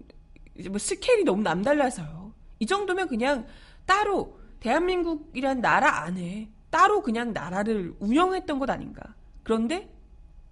뭐 0.70 0.78
스케일이 0.78 1.24
너무 1.24 1.42
남달라서요. 1.42 2.34
이 2.60 2.66
정도면 2.66 3.08
그냥 3.08 3.48
따로 3.86 4.38
대한민국이란 4.60 5.62
나라 5.62 6.04
안에 6.04 6.52
따로 6.70 7.02
그냥 7.02 7.32
나라를 7.32 7.96
운영했던 8.00 8.60
것 8.60 8.70
아닌가. 8.70 9.16
그런데 9.44 9.90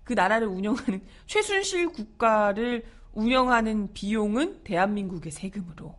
그 0.05 0.13
나라를 0.13 0.47
운영하는 0.47 1.05
최순실 1.27 1.89
국가를 1.89 2.85
운영하는 3.11 3.91
비용은 3.93 4.63
대한민국의 4.63 5.33
세금으로 5.33 5.93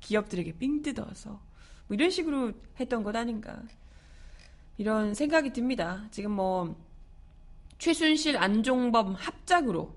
기업들에게 0.00 0.58
삥 0.58 0.82
뜯어서 0.82 1.30
뭐 1.86 1.94
이런 1.94 2.10
식으로 2.10 2.54
했던 2.80 3.04
것 3.04 3.14
아닌가. 3.14 3.62
이런 4.76 5.14
생각이 5.14 5.52
듭니다. 5.52 6.06
지금 6.10 6.32
뭐 6.32 6.76
최순실 7.78 8.36
안종범 8.36 9.14
합작으로 9.14 9.94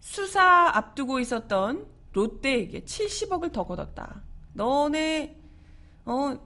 수사 0.00 0.42
앞두고 0.76 1.20
있었던 1.20 1.86
롯데에게 2.12 2.80
70억을 2.80 3.52
더 3.52 3.64
걷었다. 3.64 4.22
너네 4.54 5.36
어 6.04 6.36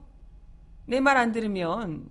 내 0.89 1.01
말 1.01 1.17
안 1.17 1.31
들으면 1.33 2.09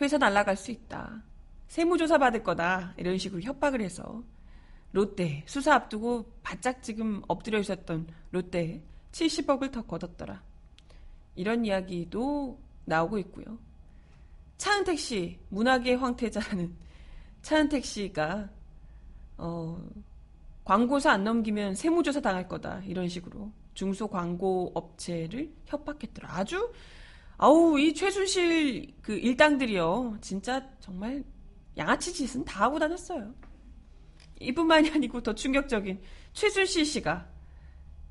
회사 0.00 0.18
날라갈 0.18 0.56
수 0.56 0.70
있다. 0.70 1.22
세무조사 1.68 2.18
받을 2.18 2.42
거다. 2.42 2.94
이런 2.98 3.16
식으로 3.16 3.40
협박을 3.40 3.80
해서 3.80 4.22
롯데 4.92 5.42
수사 5.46 5.74
앞두고 5.74 6.30
바짝 6.42 6.82
지금 6.82 7.22
엎드려 7.28 7.58
있었던 7.60 8.08
롯데 8.30 8.82
70억을 9.12 9.72
더 9.72 9.82
걷었더라. 9.82 10.42
이런 11.36 11.64
이야기도 11.64 12.60
나오고 12.84 13.18
있고요. 13.18 13.58
차은택 14.60 14.98
씨, 14.98 15.38
문학의 15.48 15.96
황태자라는 15.96 16.76
차은택 17.40 17.82
씨가 17.82 18.50
어, 19.38 19.82
광고사 20.64 21.12
안 21.12 21.24
넘기면 21.24 21.74
세무조사 21.74 22.20
당할 22.20 22.46
거다. 22.46 22.82
이런 22.84 23.08
식으로 23.08 23.50
중소 23.72 24.08
광고 24.08 24.70
업체를 24.74 25.50
협박했더라. 25.64 26.36
아주 26.36 26.74
아우 27.38 27.80
이 27.80 27.94
최순실 27.94 28.96
그 29.00 29.14
일당들이요. 29.14 30.18
진짜 30.20 30.68
정말 30.78 31.24
양아치 31.78 32.12
짓은 32.12 32.44
다 32.44 32.64
하고 32.64 32.78
다녔어요. 32.78 33.32
이뿐만이 34.40 34.90
아니고 34.90 35.22
더 35.22 35.34
충격적인 35.34 36.02
최순실 36.34 36.84
씨가 36.84 37.26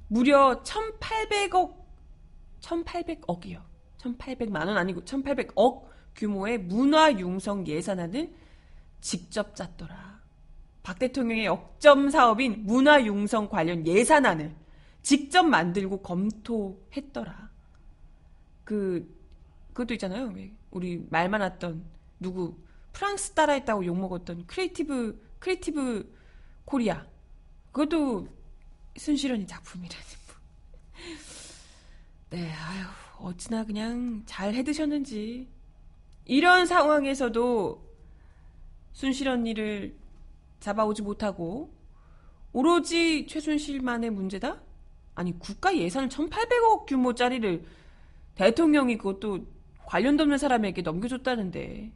무려 0.07 0.63
1,800억 0.63 1.75
1,800억이요. 2.61 3.61
1,800만 3.99 4.65
원 4.65 4.77
아니고 4.77 5.01
1,800억 5.01 5.88
규모의 6.19 6.57
문화 6.57 7.11
융성 7.17 7.65
예산안을 7.65 8.33
직접 8.99 9.55
짰더라. 9.55 10.19
박 10.83 10.99
대통령의 10.99 11.45
역점 11.45 12.09
사업인 12.09 12.65
문화 12.65 13.01
융성 13.05 13.47
관련 13.47 13.87
예산안을 13.87 14.53
직접 15.01 15.43
만들고 15.43 16.01
검토했더라. 16.01 17.49
그 18.65 19.17
그것도 19.71 19.93
있잖아요. 19.93 20.33
우리 20.71 21.07
말 21.09 21.29
많았던 21.29 21.85
누구 22.19 22.57
프랑스 22.91 23.31
따라했다고 23.31 23.85
욕 23.85 23.97
먹었던 23.97 24.45
creative 24.45 25.37
creative 25.39 26.17
Korea 26.65 27.05
그것도 27.71 28.27
순실 28.97 29.25
언니 29.25 29.47
작품이라니 29.47 30.03
뭐. 30.27 30.35
네, 32.31 32.51
아유 32.51 32.85
어찌나 33.19 33.63
그냥 33.63 34.23
잘 34.25 34.53
해드셨는지 34.53 35.47
이런 36.29 36.67
상황에서도 36.67 37.89
순실 38.91 39.29
언니를 39.29 39.97
잡아오지 40.59 41.01
못하고 41.01 41.73
오로지 42.53 43.25
최순실만의 43.25 44.11
문제다? 44.11 44.61
아니 45.15 45.39
국가 45.39 45.75
예산 45.75 46.07
1,800억 46.07 46.85
규모짜리를 46.85 47.65
대통령이 48.35 48.99
그것도 48.99 49.47
관련도 49.87 50.21
없는 50.21 50.37
사람에게 50.37 50.83
넘겨줬다는데 50.83 51.91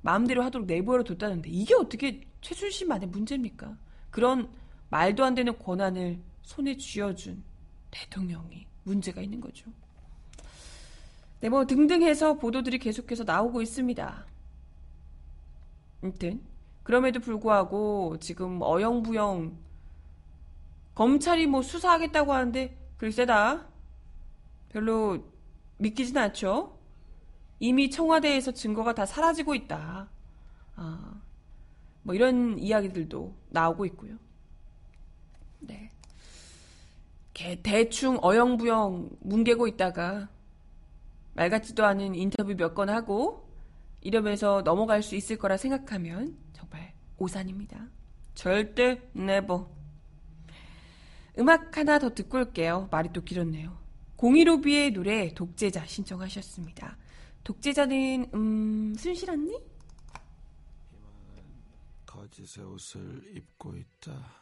마음대로 0.00 0.42
하도록 0.44 0.66
내버려 0.66 1.04
뒀다는데 1.04 1.50
이게 1.50 1.74
어떻게 1.74 2.22
최순실만의 2.40 3.10
문제입니까? 3.10 3.76
그런 4.10 4.50
말도 4.88 5.26
안 5.26 5.34
되는 5.34 5.58
권한을 5.58 6.22
손에 6.40 6.78
쥐어준 6.78 7.44
대통령이 7.90 8.66
문제가 8.84 9.20
있는 9.20 9.42
거죠. 9.42 9.70
네, 11.42 11.48
뭐 11.48 11.66
등등 11.66 12.02
해서 12.02 12.34
보도들이 12.34 12.78
계속해서 12.78 13.24
나오고 13.24 13.62
있습니다. 13.62 14.26
아무튼 16.00 16.40
그럼에도 16.84 17.18
불구하고 17.18 18.16
지금 18.20 18.62
어영부영 18.62 19.58
검찰이 20.94 21.48
뭐 21.48 21.62
수사하겠다고 21.62 22.32
하는데 22.32 22.78
글쎄다 22.96 23.66
별로 24.68 25.18
믿기진 25.78 26.16
않죠. 26.16 26.78
이미 27.58 27.90
청와대에서 27.90 28.52
증거가 28.52 28.94
다 28.94 29.04
사라지고 29.04 29.56
있다. 29.56 30.08
아, 30.76 31.20
뭐 32.04 32.14
이런 32.14 32.56
이야기들도 32.56 33.34
나오고 33.48 33.84
있고요. 33.86 34.16
네. 35.58 35.90
대충 37.64 38.20
어영부영 38.22 39.10
뭉개고 39.22 39.66
있다가 39.66 40.28
말 41.34 41.50
같지도 41.50 41.84
않은 41.84 42.14
인터뷰 42.14 42.54
몇 42.56 42.74
건 42.74 42.88
하고 42.90 43.48
이러면서 44.00 44.62
넘어갈 44.62 45.02
수 45.02 45.14
있을 45.16 45.36
거라 45.38 45.56
생각하면 45.56 46.36
정말 46.52 46.94
오산입니다. 47.18 47.88
절대 48.34 49.00
네버. 49.12 49.70
음악 51.38 51.76
하나 51.76 51.98
더 51.98 52.10
듣고 52.14 52.38
올게요. 52.38 52.88
말이 52.90 53.10
또 53.12 53.22
길었네요. 53.22 53.78
공이로비의 54.16 54.92
노래 54.92 55.32
독재자 55.34 55.84
신청하셨습니다. 55.86 56.96
독재자는 57.44 58.30
음 58.34 58.94
순실 58.96 59.30
언니? 59.30 59.58
거짓의 62.06 62.64
옷을 62.66 63.22
입고 63.36 63.74
있다. 63.76 64.41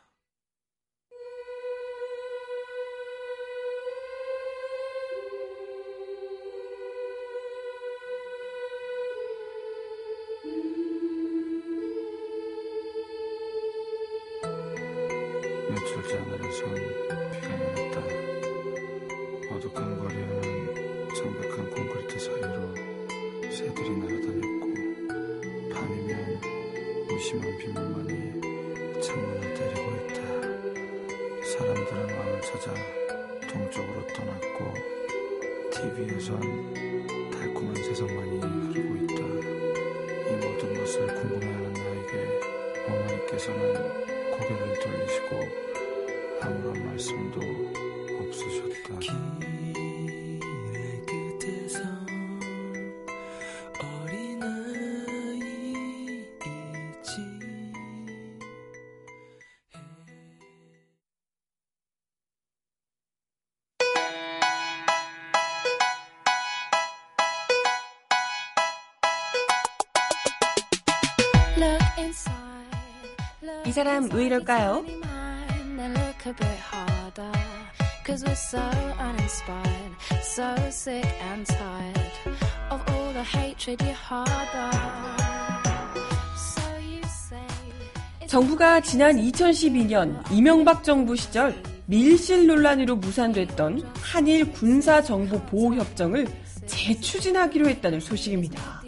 며칠 15.71 16.03
전에선 16.03 16.75
비가 17.31 17.49
내렸다. 17.57 18.01
어둑한 19.55 19.99
거리에는 20.01 21.15
창백한 21.15 21.71
콘크리트 21.71 22.19
사이로 22.19 22.75
새들이 23.53 23.91
날아다녔고 23.99 24.65
밤이면 25.73 26.41
무심한 27.09 27.57
빗물만이 27.59 29.01
창문을 29.01 29.55
때리고 29.55 29.87
있다. 30.07 30.19
사람들은 31.45 32.07
마음을 32.17 32.41
찾아 32.43 32.75
동쪽으로 33.49 34.07
떠났고 34.09 34.75
TV에선 35.71 36.41
달콤한 37.31 37.77
세상만이 37.77 38.41
흐르고 38.41 38.91
있다. 39.05 39.21
이 40.27 40.33
모든 40.35 40.75
것을 40.75 41.07
궁금해하는 41.07 41.73
나에게 41.73 42.41
어머니께서는 42.89 44.20
고개를 44.41 44.79
돌리시고 44.81 45.49
아무런 46.41 46.87
말씀도 46.87 47.41
없으셨다. 48.21 49.60
이럴까요? 74.31 74.85
Look 75.77 76.27
a 76.27 76.33
bit 76.35 76.59
harder, 76.61 77.33
cause 78.05 78.23
we're 78.25 78.35
so 78.37 78.61
uninspired, 79.01 79.97
so 80.23 80.55
sick 80.71 81.05
and 81.33 81.47
tired 81.47 82.13
of 82.71 82.81
all 82.93 83.13
the 83.13 83.25
hatred 83.25 83.83
you 83.83 83.93
harbor. 83.93 84.71
So 86.37 86.63
you 86.79 87.03
say 87.03 87.41
it's 88.21 88.31
정부가 88.31 88.81
지난 88.83 89.17
2012년 89.17 90.23
이명박 90.31 90.85
정부 90.85 91.17
시절 91.17 91.61
밀실 91.87 92.47
논란으로 92.47 92.97
무산됐던 92.97 93.83
한일 94.01 94.53
군사정보보호협정을 94.53 96.29
재추진하기로 96.67 97.69
했다는 97.69 97.99
소식입니다. 97.99 98.80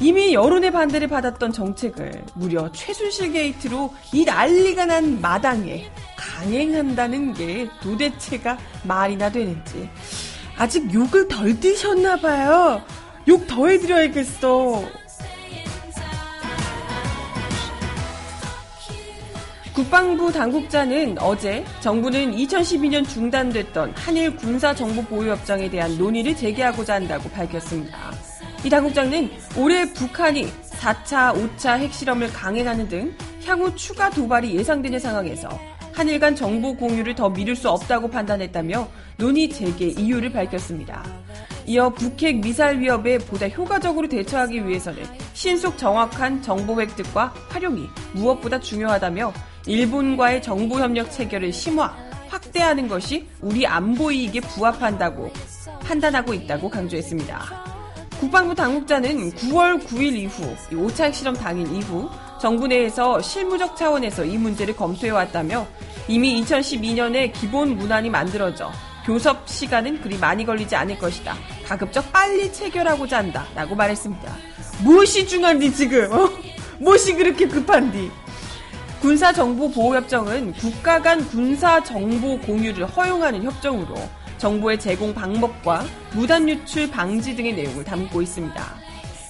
이미 0.00 0.32
여론의 0.32 0.70
반대를 0.70 1.08
받았던 1.08 1.52
정책을 1.52 2.24
무려 2.34 2.70
최순실 2.72 3.32
게이트로 3.32 3.92
이 4.12 4.24
난리가 4.24 4.86
난 4.86 5.20
마당에 5.20 5.90
강행한다는 6.16 7.34
게 7.34 7.68
도대체가 7.82 8.58
말이나 8.84 9.30
되는지 9.30 9.90
아직 10.56 10.92
욕을 10.92 11.26
덜 11.28 11.58
드셨나 11.58 12.16
봐요. 12.16 12.80
욕 13.26 13.46
더 13.46 13.66
해드려야겠어. 13.66 14.84
국방부 19.74 20.32
당국자는 20.32 21.18
어제 21.20 21.64
정부는 21.80 22.34
2012년 22.34 23.08
중단됐던 23.08 23.92
한일 23.94 24.34
군사 24.36 24.74
정보 24.74 25.02
보유 25.04 25.30
협정에 25.30 25.70
대한 25.70 25.96
논의를 25.96 26.34
재개하고자 26.36 26.94
한다고 26.94 27.28
밝혔습니다. 27.30 28.10
이 28.64 28.70
당국장은 28.70 29.30
올해 29.56 29.92
북한이 29.92 30.48
4차, 30.78 31.34
5차 31.34 31.78
핵실험을 31.78 32.32
강행하는 32.32 32.88
등 32.88 33.14
향후 33.44 33.74
추가 33.76 34.10
도발이 34.10 34.54
예상되는 34.56 34.98
상황에서 34.98 35.48
한일 35.94 36.20
간 36.20 36.34
정보 36.36 36.76
공유를 36.76 37.14
더 37.14 37.28
미룰 37.28 37.56
수 37.56 37.68
없다고 37.70 38.08
판단했다며 38.08 38.88
논의 39.16 39.48
재개 39.48 39.86
이유를 39.86 40.30
밝혔습니다. 40.32 41.04
이어 41.66 41.90
북핵 41.90 42.40
미사일 42.40 42.80
위협에 42.80 43.18
보다 43.18 43.48
효과적으로 43.48 44.08
대처하기 44.08 44.66
위해서는 44.66 45.02
신속 45.34 45.76
정확한 45.76 46.42
정보 46.42 46.80
획득과 46.80 47.34
활용이 47.48 47.88
무엇보다 48.12 48.60
중요하다며 48.60 49.32
일본과의 49.66 50.42
정보 50.42 50.78
협력 50.78 51.10
체결을 51.10 51.52
심화, 51.52 51.94
확대하는 52.28 52.88
것이 52.88 53.28
우리 53.40 53.66
안보 53.66 54.10
이익에 54.10 54.40
부합한다고 54.40 55.30
판단하고 55.80 56.32
있다고 56.34 56.70
강조했습니다. 56.70 57.77
국방부 58.18 58.52
당국자는 58.52 59.30
9월 59.32 59.80
9일 59.86 60.14
이후 60.14 60.56
5차 60.70 61.04
핵실험 61.04 61.36
당일 61.36 61.72
이후 61.72 62.10
정부 62.40 62.66
내에서 62.66 63.22
실무적 63.22 63.76
차원에서 63.76 64.24
이 64.24 64.36
문제를 64.36 64.74
검토해 64.74 65.10
왔다며 65.10 65.66
이미 66.08 66.42
2012년에 66.42 67.32
기본 67.32 67.76
문안이 67.76 68.10
만들어져 68.10 68.72
교섭 69.04 69.48
시간은 69.48 70.00
그리 70.02 70.18
많이 70.18 70.44
걸리지 70.44 70.74
않을 70.74 70.98
것이다. 70.98 71.36
가급적 71.64 72.12
빨리 72.12 72.52
체결하고자 72.52 73.18
한다. 73.18 73.46
라고 73.54 73.74
말했습니다. 73.76 74.36
무엇이 74.82 75.26
중요한디 75.26 75.72
지금? 75.74 76.12
어? 76.12 76.28
무엇이 76.78 77.14
그렇게 77.14 77.46
급한디? 77.46 78.10
군사정보보호협정은 79.00 80.54
국가 80.54 81.00
간 81.00 81.24
군사정보 81.28 82.40
공유를 82.40 82.86
허용하는 82.86 83.44
협정으로 83.44 83.94
정보의 84.38 84.78
제공 84.78 85.14
방법과 85.14 85.84
무단 86.14 86.48
유출 86.48 86.90
방지 86.90 87.36
등의 87.36 87.54
내용을 87.54 87.84
담고 87.84 88.20
있습니다. 88.22 88.64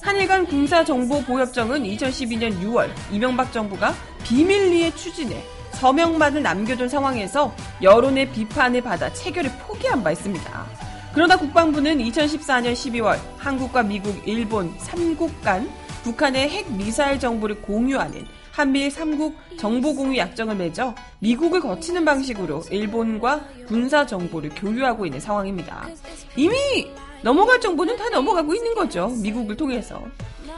한일 0.02 0.26
간 0.26 0.46
군사정보보협정은 0.46 1.83
2012년 1.83 2.62
6월 2.62 2.90
이명박 3.12 3.52
정부가 3.52 3.94
비밀리에 4.24 4.94
추진해 4.94 5.42
서명만을 5.72 6.42
남겨둔 6.42 6.88
상황에서 6.88 7.54
여론의 7.83 8.33
비판을 8.33 8.81
받아 8.83 9.12
체결을 9.12 9.50
포기한 9.61 10.02
바 10.02 10.11
있습니다. 10.12 10.66
그러나 11.12 11.37
국방부는 11.37 11.98
2014년 11.98 12.72
12월 12.72 13.18
한국과 13.37 13.83
미국, 13.83 14.16
일본 14.26 14.74
3국 14.78 15.42
간 15.42 15.70
북한의 16.04 16.48
핵 16.48 16.72
미사일 16.72 17.20
정보를 17.20 17.61
공유하는 17.61 18.26
한미일 18.59 18.88
3국 18.88 19.35
정보공유 19.57 20.18
약정을 20.18 20.57
맺어 20.57 20.92
미국을 21.21 21.61
거치는 21.61 22.05
방식으로 22.05 22.64
일본과 22.73 23.40
군사 23.68 24.05
정보를 24.05 24.51
교류하고 24.51 25.07
있는 25.07 25.21
상황입니다. 25.21 25.87
이미 26.35 26.90
넘어갈 27.23 27.61
정보는 27.61 27.97
다 27.97 28.09
넘어가고 28.09 28.57
있는 28.57 28.75
거죠. 28.75 29.14
미국을 29.23 29.57
통해서. 29.57 30.03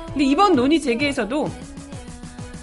근데 0.07 0.25
이번 0.25 0.55
논의 0.55 0.81
재개에서도 0.81 1.51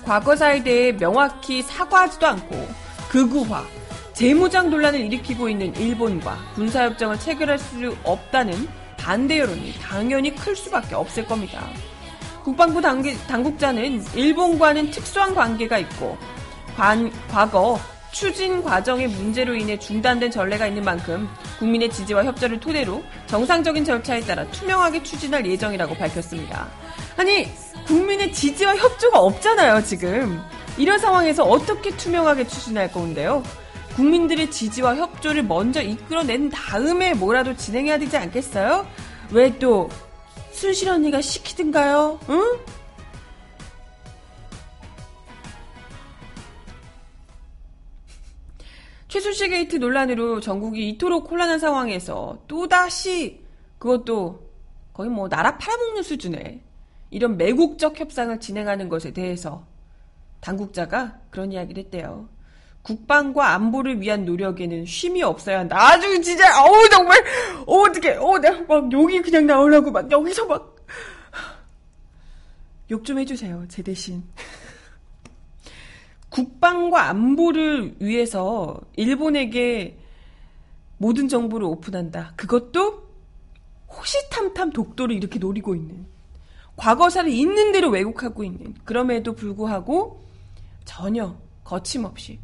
과거 0.03 0.35
사에 0.35 0.63
대해 0.63 0.91
명확히 0.97 1.61
사과하지도 1.61 2.25
않고 2.25 2.67
극우화, 3.09 3.63
재무장 4.13 4.71
논란을 4.71 5.01
일으키고 5.01 5.49
있는 5.49 5.75
일본과 5.75 6.35
군사협정을 6.55 7.19
체결할 7.19 7.59
수 7.59 7.95
없다는 8.03 8.67
반대 8.97 9.37
여론이 9.37 9.75
당연히 9.83 10.33
클 10.33 10.55
수밖에 10.55 10.95
없을 10.95 11.27
겁니다. 11.27 11.69
국방부 12.47 12.79
당기, 12.79 13.13
당국 13.27 13.59
자는 13.59 14.01
일본과는 14.15 14.89
특수한 14.91 15.35
관계가 15.35 15.79
있고 15.79 16.17
관, 16.77 17.11
과거 17.27 17.77
추진 18.13 18.63
과정의 18.63 19.09
문제로 19.09 19.53
인해 19.53 19.77
중단된 19.77 20.31
전례가 20.31 20.65
있는 20.65 20.85
만큼 20.85 21.27
국민의 21.59 21.89
지지와 21.89 22.23
협조를 22.23 22.61
토대로 22.61 23.03
정상적인 23.25 23.83
절차에 23.83 24.21
따라 24.21 24.49
투명하게 24.51 25.03
추진할 25.03 25.45
예정이라고 25.45 25.95
밝혔습니다. 25.95 26.69
아니 27.17 27.51
국민의 27.85 28.31
지지와 28.31 28.77
협조가 28.77 29.19
없잖아요 29.19 29.83
지금 29.83 30.41
이런 30.77 30.99
상황에서 30.99 31.43
어떻게 31.43 31.89
투명하게 31.97 32.47
추진할 32.47 32.93
건데요? 32.93 33.43
국민들의 33.97 34.51
지지와 34.51 34.95
협조를 34.95 35.43
먼저 35.43 35.81
이끌어낸 35.81 36.49
다음에 36.49 37.13
뭐라도 37.13 37.57
진행해야 37.57 37.97
되지 37.99 38.15
않겠어요? 38.15 38.87
왜 39.31 39.59
또 39.59 39.89
순실 40.57 40.89
언니가 40.89 41.21
시키든가요? 41.21 42.19
응? 42.29 42.59
최순실 49.07 49.49
게이트 49.49 49.75
논란으로 49.75 50.39
전국이 50.39 50.89
이토록 50.89 51.29
혼란한 51.29 51.59
상황에서 51.59 52.39
또다시 52.47 53.45
그것도 53.77 54.49
거의 54.93 55.11
뭐 55.11 55.29
나라 55.29 55.59
팔아먹는 55.59 56.01
수준의 56.01 56.61
이런 57.11 57.37
매국적 57.37 57.99
협상을 57.99 58.39
진행하는 58.39 58.89
것에 58.89 59.13
대해서 59.13 59.63
당국자가 60.39 61.19
그런 61.29 61.51
이야기를 61.51 61.83
했대요. 61.83 62.29
국방과 62.87 63.49
안보를 63.53 63.99
위한 63.99 64.23
노력에는 64.23 64.85
쉼이 64.85 65.21
없어야 65.21 65.59
한다. 65.59 65.77
아주 65.77 66.21
진짜 66.21 66.45
어우 66.63 66.89
정말 66.89 67.21
어, 67.65 67.81
어떻게 67.81 68.11
어 68.11 68.39
내가 68.39 68.61
막 68.61 68.91
욕이 68.91 69.21
그냥 69.21 69.45
나오려고 69.45 69.91
막 69.91 70.09
여기서 70.09 70.45
막 70.45 70.77
욕 72.89 73.03
좀 73.03 73.19
해주세요 73.19 73.65
제 73.67 73.83
대신. 73.83 74.23
국방과 76.29 77.09
안보를 77.09 77.95
위해서 77.99 78.79
일본에게 78.95 79.97
모든 80.97 81.27
정보를 81.27 81.65
오픈한다. 81.67 82.33
그것도 82.35 83.07
호시탐탐 83.89 84.71
독도를 84.71 85.15
이렇게 85.15 85.39
노리고 85.39 85.73
있는 85.75 86.05
과거사를 86.75 87.29
있는 87.31 87.71
대로 87.71 87.89
왜곡하고 87.89 88.43
있는 88.43 88.75
그럼에도 88.83 89.33
불구하고 89.33 90.25
전혀 90.85 91.35
거침없이 91.63 92.39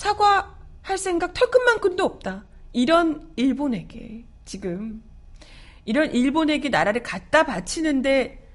사과할 0.00 0.96
생각 0.96 1.34
털끝만큼도 1.34 2.02
없다. 2.02 2.46
이런 2.72 3.30
일본에게 3.36 4.24
지금 4.46 5.02
이런 5.84 6.10
일본에게 6.10 6.70
나라를 6.70 7.02
갖다 7.02 7.44
바치는데 7.44 8.50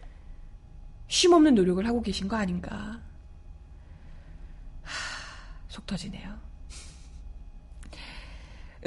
쉼없는 1.07 1.53
노력을 1.53 1.85
하고 1.85 2.01
계신 2.01 2.27
거 2.27 2.35
아닌가. 2.35 2.99
하, 4.81 4.91
속 5.67 5.85
터지네요. 5.85 6.35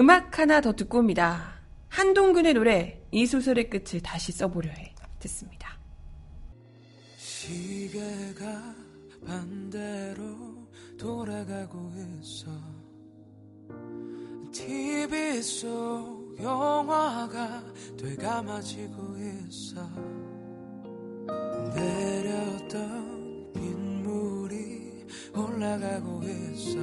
음악 0.00 0.40
하나 0.40 0.60
더 0.60 0.72
듣고 0.72 0.98
옵니다. 0.98 1.60
한동근의 1.90 2.54
노래 2.54 3.00
이 3.12 3.24
소설의 3.26 3.70
끝을 3.70 4.00
다시 4.00 4.32
써보려 4.32 4.68
해 4.68 4.96
듣습니다. 5.20 5.78
시계가 7.18 8.74
반대로 9.24 10.57
돌아가고 10.98 11.92
있어. 12.20 12.50
TV 14.50 15.40
속 15.40 16.36
영화가 16.42 17.62
되감아지고 17.96 19.16
있어. 19.46 19.80
내렸던 21.72 23.52
빗물이 23.54 25.06
올라가고 25.36 26.20
있어. 26.24 26.78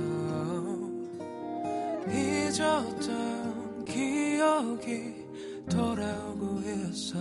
잊었던 2.10 3.84
기억이 3.84 5.26
돌아오고 5.70 6.62
있어. 6.62 7.20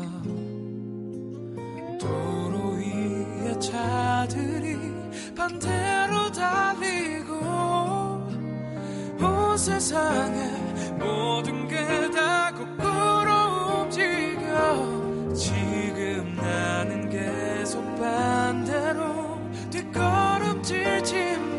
도로 1.98 2.74
위에 2.76 3.58
차들이 3.58 5.03
반대로 5.36 6.30
달리고 6.32 7.34
온 9.20 9.56
세상에 9.56 10.50
모든 10.98 11.68
게 11.68 11.84
다 12.14 12.50
거꾸로 12.52 13.82
움직여. 13.82 15.32
지금 15.34 16.36
나는 16.36 17.08
계속 17.10 17.82
반대로 17.96 19.38
뒷걸음질 19.70 21.02
치며 21.02 21.53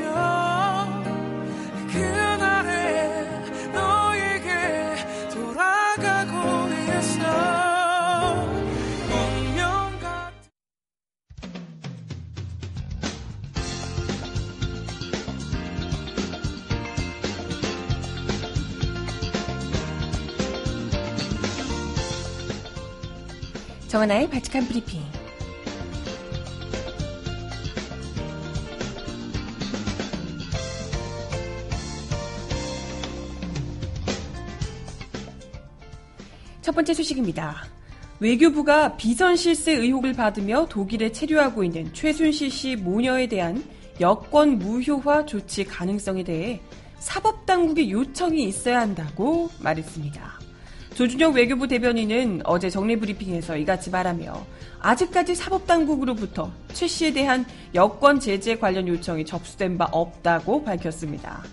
정하나의 23.96 24.30
바칙한 24.30 24.68
브리핑. 24.68 25.02
첫 36.62 36.76
번째 36.76 36.94
소식입니다. 36.94 37.64
외교부가 38.20 38.98
비선 38.98 39.38
실세 39.38 39.72
의혹을 39.72 40.12
받으며 40.12 40.66
독일에 40.66 41.14
체류하고 41.14 41.64
있는 41.64 41.94
최순실 41.94 42.52
씨 42.52 42.76
모녀에 42.76 43.28
대한 43.28 43.64
여권 44.02 44.58
무효화 44.58 45.26
조치 45.26 45.64
가능성에 45.64 46.26
대해 46.26 46.60
사법당국의 47.00 47.92
요청이 47.92 48.44
있어야 48.44 48.82
한다고 48.82 49.50
말했습니다. 49.62 50.45
조준영 50.96 51.34
외교부 51.34 51.68
대변인은 51.68 52.44
어제 52.46 52.70
정례 52.70 52.96
브리핑에서 52.96 53.58
이같이 53.58 53.90
말하며 53.90 54.34
아직까지 54.80 55.36
사법당국으로부터 55.36 56.54
최 56.72 56.88
씨에 56.88 57.12
대한 57.12 57.46
여권 57.74 58.18
제재 58.18 58.58
관련 58.58 58.88
요청이 58.88 59.26
접수된 59.26 59.78
바 59.78 59.90
없다고 59.92 60.64
밝혔습니다. 60.64 61.44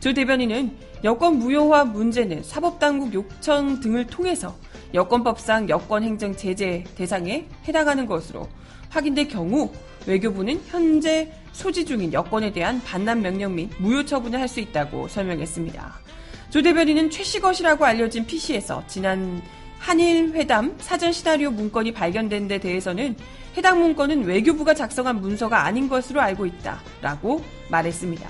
조 0.00 0.12
대변인은 0.12 0.76
여권 1.02 1.38
무효화 1.38 1.86
문제는 1.86 2.42
사법당국 2.42 3.14
요청 3.14 3.80
등을 3.80 4.06
통해서 4.06 4.54
여권법상 4.92 5.70
여권 5.70 6.02
행정 6.02 6.36
제재 6.36 6.84
대상에 6.94 7.46
해당하는 7.66 8.04
것으로 8.04 8.48
확인될 8.90 9.28
경우 9.28 9.72
외교부는 10.06 10.60
현재 10.66 11.32
소지 11.52 11.86
중인 11.86 12.12
여권에 12.12 12.52
대한 12.52 12.82
반납 12.82 13.20
명령 13.20 13.54
및 13.54 13.70
무효 13.78 14.04
처분을 14.04 14.38
할 14.38 14.46
수 14.46 14.60
있다고 14.60 15.08
설명했습니다. 15.08 16.09
조 16.50 16.60
대변인은 16.60 17.10
최씨 17.10 17.40
것이라고 17.40 17.84
알려진 17.84 18.26
PC에서 18.26 18.82
지난 18.88 19.40
한일 19.78 20.32
회담 20.34 20.76
사전 20.78 21.12
시나리오 21.12 21.50
문건이 21.52 21.92
발견된 21.92 22.48
데 22.48 22.58
대해서는 22.58 23.16
해당 23.56 23.80
문건은 23.80 24.24
외교부가 24.24 24.74
작성한 24.74 25.20
문서가 25.20 25.64
아닌 25.64 25.88
것으로 25.88 26.20
알고 26.20 26.46
있다 26.46 26.80
라고 27.00 27.42
말했습니다. 27.68 28.28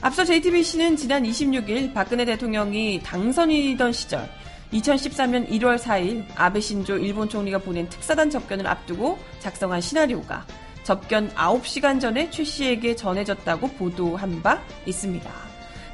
앞서 0.00 0.24
JTBC는 0.24 0.96
지난 0.96 1.24
26일 1.24 1.92
박근혜 1.92 2.24
대통령이 2.24 3.00
당선인이던 3.02 3.92
시절 3.92 4.30
2013년 4.72 5.48
1월 5.50 5.76
4일 5.76 6.24
아베 6.36 6.60
신조 6.60 6.98
일본 6.98 7.28
총리가 7.28 7.58
보낸 7.58 7.88
특사단 7.88 8.30
접견을 8.30 8.66
앞두고 8.66 9.18
작성한 9.40 9.80
시나리오가 9.80 10.46
접견 10.84 11.28
9시간 11.30 12.00
전에 12.00 12.30
최 12.30 12.44
씨에게 12.44 12.94
전해졌다고 12.94 13.68
보도한 13.72 14.40
바 14.40 14.62
있습니다. 14.86 15.49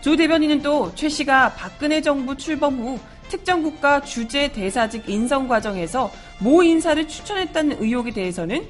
조 0.06 0.14
대변인은 0.14 0.62
또 0.62 0.92
최 0.94 1.08
씨가 1.08 1.54
박근혜 1.54 2.00
정부 2.00 2.36
출범 2.36 2.78
후 2.78 3.00
특정 3.28 3.64
국가 3.64 4.00
주재 4.00 4.52
대사직 4.52 5.08
인선 5.08 5.48
과정에서 5.48 6.12
모 6.38 6.62
인사를 6.62 7.08
추천했다는 7.08 7.78
의혹에 7.82 8.12
대해서는 8.12 8.68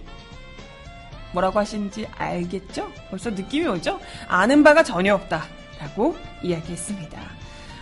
뭐라고 1.35 1.59
하시는지 1.59 2.07
알겠죠? 2.17 2.91
벌써 3.11 3.29
느낌이 3.29 3.67
오죠? 3.67 4.01
아는 4.29 4.65
바가 4.65 4.83
전혀 4.83 5.15
없다. 5.15 5.45
라고 5.79 6.17
이야기했습니다. 6.43 7.21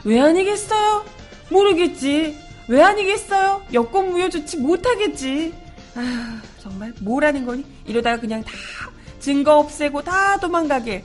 왜 0.02 0.18
아니겠어요? 0.20 1.04
모르겠지. 1.48 2.36
왜 2.66 2.82
아니겠어요? 2.82 3.62
여권 3.72 4.10
무효 4.10 4.30
조치 4.30 4.56
못하겠지. 4.56 5.54
아, 5.94 6.42
정말 6.58 6.92
뭐라는 7.02 7.46
거니? 7.46 7.64
이러다가 7.86 8.18
그냥 8.20 8.42
다 8.42 8.50
증거 9.20 9.58
없애고 9.58 10.02
다 10.02 10.38
도망가게. 10.38 11.04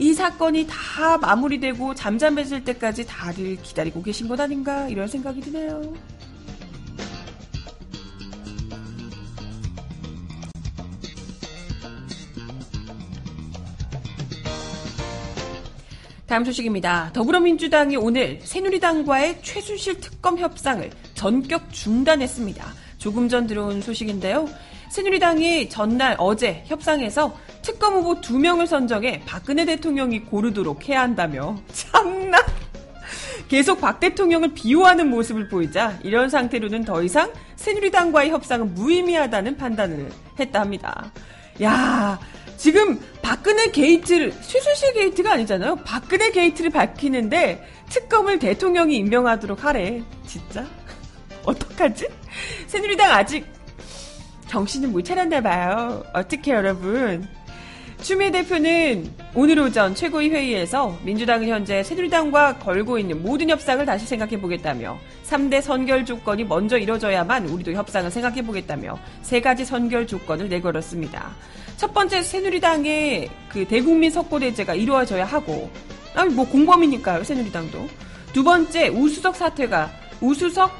이 0.00 0.14
사건이 0.14 0.66
다 0.66 1.18
마무리되고 1.18 1.94
잠잠해질 1.94 2.64
때까지 2.64 3.06
다들 3.06 3.56
기다리고 3.62 4.02
계신 4.02 4.28
것 4.28 4.40
아닌가 4.40 4.88
이런 4.88 5.06
생각이 5.06 5.42
드네요. 5.42 5.94
다음 16.26 16.44
소식입니다. 16.44 17.10
더불어민주당이 17.12 17.96
오늘 17.96 18.40
새누리당과의 18.42 19.42
최순실 19.42 20.00
특검 20.00 20.38
협상을 20.38 20.88
전격 21.12 21.70
중단했습니다. 21.72 22.64
조금 22.96 23.28
전 23.28 23.46
들어온 23.46 23.82
소식인데요. 23.82 24.48
새누리당이 24.90 25.68
전날 25.68 26.16
어제 26.18 26.64
협상에서 26.66 27.36
특검 27.62 27.94
후보 27.94 28.20
두 28.20 28.38
명을 28.38 28.66
선정해 28.66 29.22
박근혜 29.26 29.64
대통령이 29.64 30.20
고르도록 30.20 30.88
해야 30.88 31.02
한다며 31.02 31.60
참나 31.72 32.38
계속 33.48 33.80
박 33.80 33.98
대통령을 33.98 34.54
비호하는 34.54 35.10
모습을 35.10 35.48
보이자 35.48 35.98
이런 36.04 36.30
상태로는 36.30 36.84
더 36.84 37.02
이상 37.02 37.32
새누리당과의 37.56 38.30
협상은 38.30 38.74
무의미하다는 38.74 39.56
판단을 39.56 40.10
했다 40.38 40.60
합니다. 40.60 41.10
야, 41.60 42.18
지금 42.56 43.00
박근혜 43.22 43.70
게이트를 43.70 44.30
최순실 44.40 44.92
게이트가 44.94 45.32
아니잖아요. 45.32 45.76
박근혜 45.84 46.30
게이트를 46.30 46.70
밝히는데 46.70 47.66
특검을 47.88 48.38
대통령이 48.38 48.96
임명하도록 48.98 49.64
하래. 49.64 50.02
진짜? 50.26 50.64
어떡하지? 51.44 52.06
새누리당 52.68 53.10
아직 53.10 53.46
정신을 54.46 54.90
못 54.90 55.02
차렸나 55.02 55.40
봐요. 55.40 56.04
어떻게 56.12 56.52
여러분? 56.52 57.26
추미애 58.02 58.30
대표는 58.30 59.12
오늘 59.34 59.58
오전 59.58 59.94
최고위 59.94 60.30
회의에서 60.30 60.98
민주당은 61.02 61.48
현재 61.48 61.82
새누리당과 61.82 62.58
걸고 62.58 62.98
있는 62.98 63.22
모든 63.22 63.50
협상을 63.50 63.84
다시 63.84 64.06
생각해 64.06 64.40
보겠다며 64.40 64.98
3대 65.26 65.60
선결 65.60 66.06
조건이 66.06 66.44
먼저 66.44 66.78
이뤄져야만 66.78 67.46
우리도 67.46 67.72
협상을 67.72 68.10
생각해 68.10 68.42
보겠다며 68.42 68.98
세 69.20 69.40
가지 69.40 69.66
선결 69.66 70.06
조건을 70.06 70.48
내걸었습니다. 70.48 71.30
첫 71.76 71.92
번째 71.92 72.22
새누리당의 72.22 73.30
그 73.50 73.68
대국민 73.68 74.10
석고대제가 74.10 74.74
이루어져야 74.74 75.26
하고 75.26 75.70
아니 76.14 76.34
뭐 76.34 76.48
공범이니까요 76.48 77.22
새누리당도 77.22 77.86
두 78.32 78.42
번째 78.42 78.88
우수석 78.88 79.36
사퇴가 79.36 79.90
우수석 80.22 80.72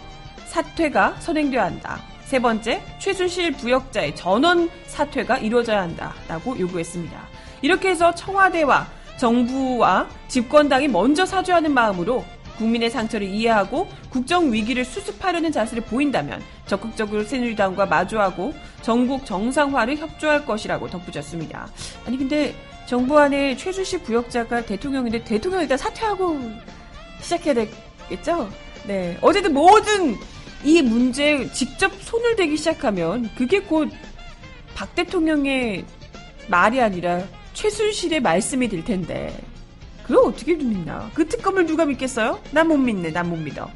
사퇴가 0.47 1.17
선행돼야 1.21 1.65
한다. 1.65 2.10
세 2.31 2.39
번째, 2.39 2.81
최순실 3.01 3.55
부역자의 3.55 4.15
전원 4.15 4.71
사퇴가 4.87 5.39
이루어져야 5.39 5.83
한다라고 5.83 6.57
요구했습니다. 6.61 7.21
이렇게 7.61 7.89
해서 7.89 8.15
청와대와 8.15 8.87
정부와 9.19 10.09
집권당이 10.29 10.87
먼저 10.87 11.27
사죄하는 11.27 11.75
마음으로 11.75 12.25
국민의 12.57 12.89
상처를 12.89 13.27
이해하고 13.27 13.89
국정 14.11 14.53
위기를 14.53 14.85
수습하려는 14.85 15.51
자세를 15.51 15.83
보인다면 15.87 16.41
적극적으로 16.67 17.25
새누리당과 17.25 17.87
마주하고 17.87 18.55
전국 18.83 19.27
정상화를 19.27 19.97
협조할 19.97 20.47
것이라고 20.47 20.89
덧붙였습니다. 20.89 21.67
아니 22.07 22.17
근데 22.17 22.55
정부 22.87 23.19
안에 23.19 23.57
최순실 23.57 24.05
부역자가 24.05 24.67
대통령인데 24.67 25.25
대통령 25.25 25.63
일단 25.63 25.77
사퇴하고 25.77 26.39
시작해야 27.23 27.55
되겠죠? 27.55 28.49
네. 28.87 29.19
어쨌든 29.21 29.53
모든 29.53 30.17
이 30.65 30.83
문제에 30.83 31.51
직접 31.53 31.93
손을 32.03 32.37
대기 32.37 32.57
시작하면 32.57 33.31
그게 33.37 33.61
곧 33.61 33.89
박 34.75 34.95
대통령의 34.95 35.85
말이 36.49 36.81
아니라 36.81 37.23
최순실의 37.53 38.21
말씀이 38.21 38.67
될 38.69 38.83
텐데 38.83 39.37
그걸 40.05 40.25
어떻게 40.33 40.55
믿나? 40.55 41.11
그 41.13 41.29
특검을 41.29 41.67
누가 41.67 41.85
믿겠어요? 41.85 42.41
난 42.53 42.67
못 42.67 42.79
믿네. 42.79 43.11
난 43.11 43.29
못 43.29 43.37
믿어. 43.37 43.69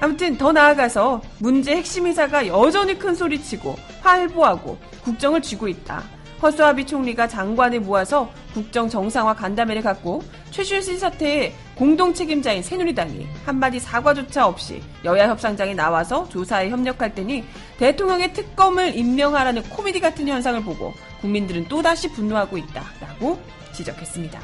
아무튼 0.00 0.38
더 0.38 0.50
나아가서 0.50 1.20
문제 1.38 1.76
핵심 1.76 2.06
이사가 2.06 2.46
여전히 2.46 2.98
큰 2.98 3.14
소리치고 3.14 3.76
활보하고 4.00 4.78
국정을 5.04 5.42
쥐고 5.42 5.68
있다. 5.68 6.02
허수아비 6.42 6.86
총리가 6.86 7.28
장관을 7.28 7.80
모아서 7.80 8.28
국정 8.52 8.88
정상화 8.88 9.34
간담회를 9.34 9.80
갖고 9.80 10.22
최순실 10.50 10.98
사태의 10.98 11.54
공동 11.76 12.12
책임자인 12.12 12.62
새누리당이 12.62 13.28
한마디 13.46 13.78
사과조차 13.78 14.46
없이 14.46 14.82
여야 15.04 15.28
협상장에 15.28 15.74
나와서 15.74 16.28
조사에 16.28 16.68
협력할 16.70 17.14
때니 17.14 17.44
대통령의 17.78 18.32
특검을 18.32 18.96
임명하라는 18.96 19.62
코미디 19.62 20.00
같은 20.00 20.26
현상을 20.26 20.62
보고 20.64 20.92
국민들은 21.20 21.68
또다시 21.68 22.10
분노하고 22.10 22.58
있다라고 22.58 23.40
지적했습니다. 23.72 24.40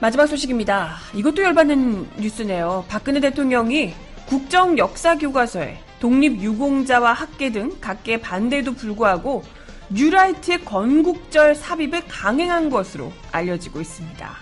마지막 0.00 0.26
소식입니다. 0.26 0.96
이것도 1.14 1.42
열받는 1.42 2.08
뉴스네요. 2.20 2.84
박근혜 2.88 3.18
대통령이 3.18 3.94
국정 4.28 4.76
역사 4.76 5.16
교과서에 5.16 5.78
독립 6.00 6.42
유공자와 6.42 7.14
학계 7.14 7.50
등 7.50 7.74
각계 7.80 8.20
반대에도 8.20 8.74
불구하고 8.74 9.42
뉴라이트의 9.88 10.66
건국절 10.66 11.54
삽입을 11.54 12.02
강행한 12.08 12.68
것으로 12.68 13.10
알려지고 13.32 13.80
있습니다. 13.80 14.36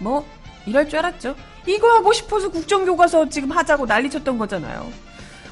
뭐 0.00 0.26
이럴 0.66 0.86
줄 0.90 0.98
알았죠. 0.98 1.34
이거 1.66 1.88
하고 1.88 2.12
싶어서 2.12 2.50
국정교과서 2.50 3.30
지금 3.30 3.50
하자고 3.50 3.86
난리쳤던 3.86 4.36
거잖아요. 4.36 4.86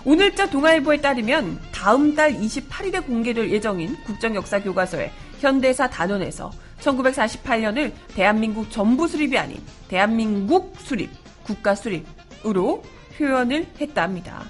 오늘자 0.04 0.50
동아일보에 0.50 1.00
따르면 1.00 1.58
다음 1.72 2.14
달 2.14 2.34
28일에 2.34 3.06
공개될 3.06 3.50
예정인 3.50 3.96
국정역사교과서에 4.04 5.10
현대사 5.40 5.88
단원에서 5.88 6.50
1948년을 6.80 7.92
대한민국 8.14 8.70
전부 8.70 9.08
수립이 9.08 9.38
아닌 9.38 9.62
대한민국 9.88 10.74
수립, 10.78 11.10
국가 11.42 11.74
수립으로 11.74 12.82
표현을 13.18 13.66
했다 13.80 14.02
합니다. 14.02 14.44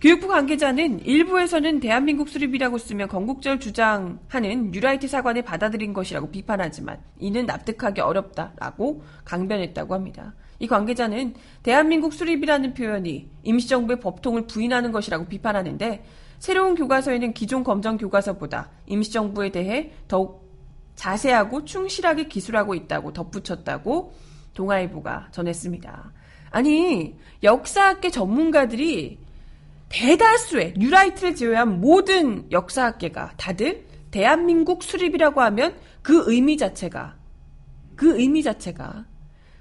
교육부 0.00 0.28
관계자는 0.28 1.04
일부에서는 1.04 1.80
대한민국 1.80 2.28
수립이라고 2.28 2.78
쓰며 2.78 3.06
건국절 3.06 3.58
주장하는 3.58 4.70
뉴라이트 4.70 5.08
사관을 5.08 5.42
받아들인 5.42 5.92
것이라고 5.92 6.30
비판하지만 6.30 7.00
이는 7.18 7.46
납득하기 7.46 8.02
어렵다라고 8.02 9.02
강변했다고 9.24 9.94
합니다. 9.94 10.34
이 10.58 10.66
관계자는 10.66 11.34
대한민국 11.62 12.12
수립이라는 12.12 12.74
표현이 12.74 13.28
임시정부의 13.42 14.00
법통을 14.00 14.46
부인하는 14.46 14.92
것이라고 14.92 15.26
비판하는데 15.26 16.04
새로운 16.38 16.74
교과서에는 16.74 17.32
기존 17.32 17.64
검정 17.64 17.96
교과서보다 17.96 18.70
임시정부에 18.86 19.50
대해 19.50 19.92
더욱 20.06 20.46
자세하고 20.94 21.64
충실하게 21.64 22.28
기술하고 22.28 22.74
있다고 22.74 23.12
덧붙였다고 23.12 24.14
동아일보가 24.54 25.28
전했습니다. 25.32 26.12
아니 26.56 27.14
역사학계 27.42 28.08
전문가들이 28.08 29.18
대다수의 29.90 30.72
뉴라이트를 30.78 31.34
제외한 31.34 31.82
모든 31.82 32.50
역사학계가 32.50 33.32
다들 33.36 33.84
대한민국 34.10 34.82
수립이라고 34.82 35.42
하면 35.42 35.76
그 36.00 36.24
의미 36.26 36.56
자체가 36.56 37.14
그 37.94 38.18
의미 38.18 38.42
자체가 38.42 39.04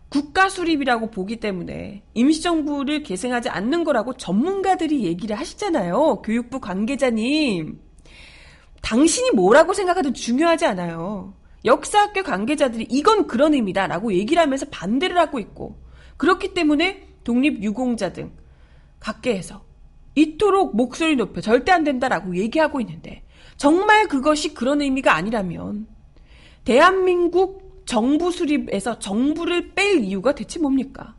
국가 0.08 0.48
수립이라고 0.48 1.12
보기 1.12 1.42
때문에 1.42 2.04
임시정부를 2.14 3.04
계승하지 3.04 3.50
않는 3.50 3.84
거라고 3.84 4.14
전문가들이 4.14 5.04
얘기를 5.04 5.38
하시잖아요. 5.38 6.22
교육부 6.22 6.62
관계자님. 6.62 7.78
당신이 8.82 9.32
뭐라고 9.32 9.74
생각하든 9.74 10.14
중요하지 10.14 10.66
않아요. 10.68 11.34
역사학계 11.66 12.22
관계자들이 12.22 12.88
이건 12.90 13.28
그런 13.28 13.54
의미다라고 13.54 14.14
얘기를 14.14 14.42
하면서 14.42 14.66
반대를 14.72 15.18
하고 15.18 15.40
있고 15.40 15.84
그렇기 16.18 16.54
때문에 16.54 17.08
독립유공자 17.24 18.14
등 18.14 18.32
각계에서 19.00 19.64
이토록 20.16 20.76
목소리 20.76 21.16
높여 21.16 21.42
절대 21.42 21.72
안 21.72 21.84
된다라고 21.84 22.38
얘기하고 22.38 22.80
있는데 22.82 23.24
정말 23.58 24.08
그것이 24.08 24.54
그런 24.54 24.82
의미가 24.82 25.14
아니라면 25.14 25.88
대한민국 26.64 27.84
정부 27.86 28.32
수립에서 28.32 29.00
정부를 29.00 29.74
뺄 29.74 30.04
이유가 30.04 30.34
대체 30.34 30.60
뭡니까? 30.60 31.16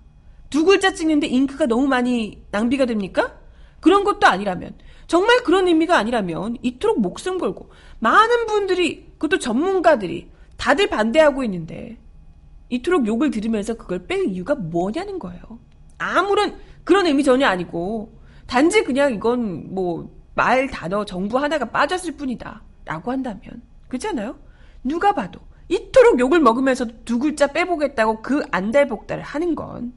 두 0.50 0.64
글자 0.64 0.92
찍는데 0.92 1.26
잉크가 1.26 1.66
너무 1.66 1.86
많이 1.86 2.42
낭비가 2.50 2.86
됩니까? 2.86 3.38
그런 3.80 4.04
것도 4.04 4.26
아니라면 4.26 4.74
정말 5.06 5.44
그런 5.44 5.68
의미가 5.68 5.96
아니라면 5.96 6.56
이토록 6.62 7.00
목숨 7.00 7.38
걸고 7.38 7.70
많은 8.00 8.46
분들이 8.46 9.06
그것도 9.18 9.38
전문가들이 9.38 10.30
다들 10.56 10.88
반대하고 10.88 11.44
있는데 11.44 11.98
이토록 12.68 13.06
욕을 13.06 13.30
들으면서 13.30 13.74
그걸 13.74 14.06
뺄 14.06 14.26
이유가 14.26 14.54
뭐냐는 14.54 15.18
거예요. 15.18 15.42
아무런 15.98 16.56
그런 16.84 17.06
의미 17.06 17.22
전혀 17.24 17.46
아니고 17.46 18.18
단지 18.46 18.82
그냥 18.84 19.14
이건 19.14 19.74
뭐 19.74 20.16
말 20.36 20.68
단어 20.68 21.04
정부 21.04 21.38
하나가 21.38 21.64
빠졌을 21.64 22.12
뿐이다. 22.12 22.62
라고 22.84 23.10
한다면. 23.10 23.62
그렇잖아요? 23.88 24.38
누가 24.84 25.12
봐도 25.12 25.40
이토록 25.68 26.20
욕을 26.20 26.38
먹으면서 26.40 26.86
두 27.04 27.18
글자 27.18 27.48
빼보겠다고 27.48 28.22
그 28.22 28.42
안달복달을 28.52 29.22
하는 29.24 29.56
건 29.56 29.92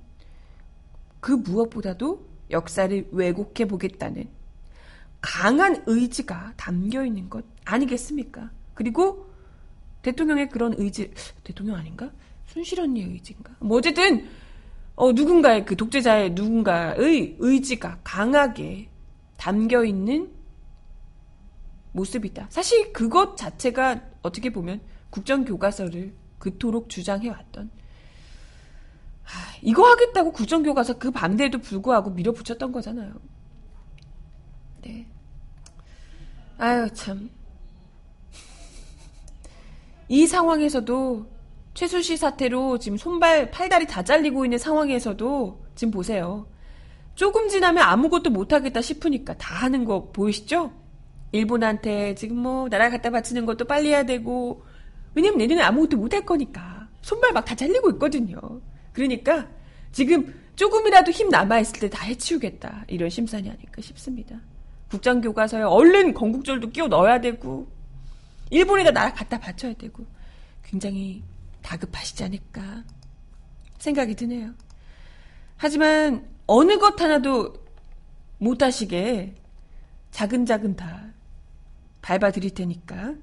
그 1.19 1.33
무엇보다도 1.33 2.25
역사를 2.49 3.07
왜곡해 3.11 3.67
보겠다는 3.67 4.29
강한 5.19 5.83
의지가 5.85 6.53
담겨 6.55 7.03
있는 7.05 7.29
것 7.29 7.43
아니겠습니까? 7.65 8.51
그리고 8.73 9.29
대통령의 10.01 10.47
그런 10.47 10.73
의지, 10.77 11.11
대통령 11.43 11.75
아닌가? 11.75 12.09
순실 12.59 12.81
언니의 12.81 13.07
의지인가? 13.07 13.55
뭐 13.59 13.77
어쨌든 13.77 14.27
어, 14.95 15.13
누군가의 15.13 15.65
그 15.65 15.75
독재자의 15.77 16.31
누군가의 16.31 17.37
의지가 17.39 17.99
강하게 18.03 18.89
담겨 19.37 19.85
있는 19.85 20.29
모습이다. 21.93 22.47
사실 22.49 22.91
그것 22.91 23.37
자체가 23.37 24.01
어떻게 24.21 24.49
보면 24.51 24.81
국정교과서를 25.09 26.13
그토록 26.37 26.89
주장해왔던 26.89 27.71
하, 29.23 29.57
이거 29.61 29.89
하겠다고 29.89 30.33
국정교과서 30.33 30.97
그 30.97 31.11
반대에도 31.11 31.59
불구하고 31.59 32.09
밀어붙였던 32.09 32.71
거잖아요. 32.71 33.13
네. 34.81 35.07
아유 36.57 36.89
참. 36.93 37.29
이 40.09 40.27
상황에서도 40.27 41.38
최순실 41.79 42.17
사태로 42.17 42.77
지금 42.79 42.97
손발, 42.97 43.51
팔다리 43.51 43.87
다 43.87 44.03
잘리고 44.03 44.43
있는 44.43 44.57
상황에서도 44.57 45.63
지금 45.75 45.91
보세요. 45.91 46.45
조금 47.15 47.47
지나면 47.47 47.81
아무것도 47.81 48.31
못하겠다 48.31 48.81
싶으니까 48.81 49.33
다 49.37 49.55
하는 49.55 49.85
거 49.85 50.11
보이시죠? 50.11 50.73
일본한테 51.31 52.15
지금 52.15 52.35
뭐 52.35 52.67
나라 52.67 52.89
갖다 52.89 53.09
바치는 53.09 53.45
것도 53.45 53.63
빨리 53.63 53.87
해야 53.87 54.03
되고 54.03 54.61
왜냐면 55.15 55.37
내년에 55.37 55.61
아무것도 55.61 55.95
못할 55.95 56.25
거니까 56.25 56.89
손발 57.01 57.31
막 57.31 57.45
다 57.45 57.55
잘리고 57.55 57.91
있거든요. 57.91 58.37
그러니까 58.91 59.47
지금 59.93 60.37
조금이라도 60.57 61.11
힘 61.11 61.29
남아있을 61.29 61.79
때 61.79 61.87
다 61.87 62.03
해치우겠다. 62.03 62.87
이런 62.89 63.09
심산이 63.09 63.49
아닐까 63.49 63.81
싶습니다. 63.81 64.35
국장교과서에 64.91 65.61
얼른 65.61 66.13
건국절도 66.13 66.71
끼워 66.71 66.89
넣어야 66.89 67.21
되고, 67.21 67.67
일본에다 68.49 68.91
나라 68.91 69.13
갖다 69.13 69.39
바쳐야 69.39 69.73
되고, 69.75 70.05
굉장히 70.61 71.23
다급하시지 71.69 72.23
않을까 72.23 72.83
생각이 73.77 74.15
드네요. 74.15 74.55
하지만 75.55 76.27
어느 76.47 76.79
것 76.79 76.99
하나도 76.99 77.53
못하시게 78.39 79.35
자근자근 80.09 80.75
다 80.75 81.13
밟아 82.01 82.31
드릴 82.31 82.55
테니까 82.55 83.13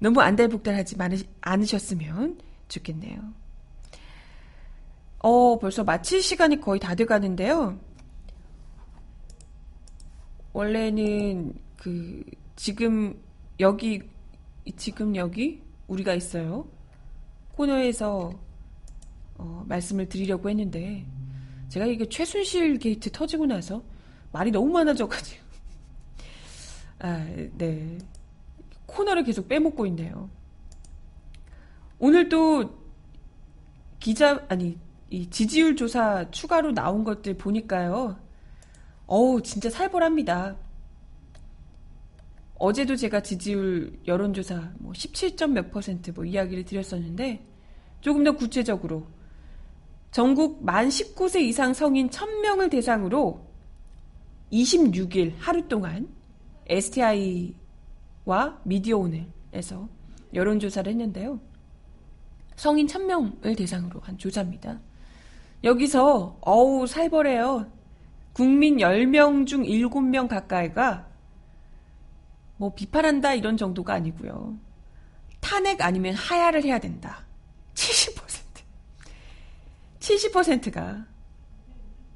너무 0.00 0.20
안달복달하지 0.20 0.96
않으셨으면 1.40 2.40
좋겠네요. 2.66 3.32
어, 5.20 5.58
벌써 5.60 5.84
마칠 5.84 6.20
시간이 6.20 6.60
거의 6.60 6.80
다 6.80 6.96
돼가는데요. 6.96 7.78
원래는 10.52 11.54
그 11.76 12.24
지금 12.56 13.22
여기 13.60 14.02
지금 14.76 15.14
여기 15.14 15.62
우리가 15.86 16.14
있어요. 16.14 16.73
코너에서 17.56 18.32
어, 19.36 19.64
말씀을 19.66 20.08
드리려고 20.08 20.48
했는데 20.50 21.04
제가 21.68 21.86
이게 21.86 22.08
최순실 22.08 22.78
게이트 22.78 23.10
터지고 23.10 23.46
나서 23.46 23.82
말이 24.32 24.50
너무 24.50 24.70
많아져가지고 24.72 25.44
아, 27.00 27.26
네 27.56 27.98
코너를 28.86 29.24
계속 29.24 29.48
빼먹고 29.48 29.86
있네요. 29.86 30.30
오늘 31.98 32.28
또 32.28 32.78
기자 33.98 34.44
아니 34.48 34.78
이 35.10 35.28
지지율 35.30 35.76
조사 35.76 36.30
추가로 36.30 36.72
나온 36.72 37.04
것들 37.04 37.36
보니까요. 37.36 38.18
어우 39.06 39.42
진짜 39.42 39.70
살벌합니다. 39.70 40.56
어제도 42.56 42.94
제가 42.96 43.20
지지율 43.20 43.98
여론조사 44.06 44.72
뭐 44.78 44.92
17점 44.92 45.50
몇 45.52 45.70
퍼센트 45.70 46.10
뭐 46.10 46.24
이야기를 46.24 46.64
드렸었는데 46.64 47.44
조금 48.00 48.22
더 48.24 48.32
구체적으로 48.32 49.06
전국 50.10 50.64
만 50.64 50.88
19세 50.88 51.40
이상 51.42 51.74
성인 51.74 52.08
1000명을 52.08 52.70
대상으로 52.70 53.44
26일 54.52 55.32
하루 55.38 55.66
동안 55.66 56.08
STI와 56.66 57.54
미디어 58.62 58.98
오늘에서 58.98 59.88
여론조사를 60.32 60.90
했는데요. 60.92 61.40
성인 62.56 62.86
1000명을 62.86 63.56
대상으로 63.56 64.00
한 64.00 64.16
조사입니다. 64.16 64.80
여기서 65.64 66.38
어우 66.40 66.86
살벌해요. 66.86 67.70
국민 68.32 68.76
10명 68.76 69.46
중 69.46 69.62
7명 69.62 70.28
가까이가 70.28 71.08
뭐 72.56 72.74
비판한다 72.74 73.34
이런 73.34 73.56
정도가 73.56 73.94
아니고요. 73.94 74.56
탄핵 75.40 75.82
아니면 75.82 76.14
하야를 76.14 76.64
해야 76.64 76.78
된다. 76.78 77.26
70%. 77.74 78.14
70%가 79.98 81.06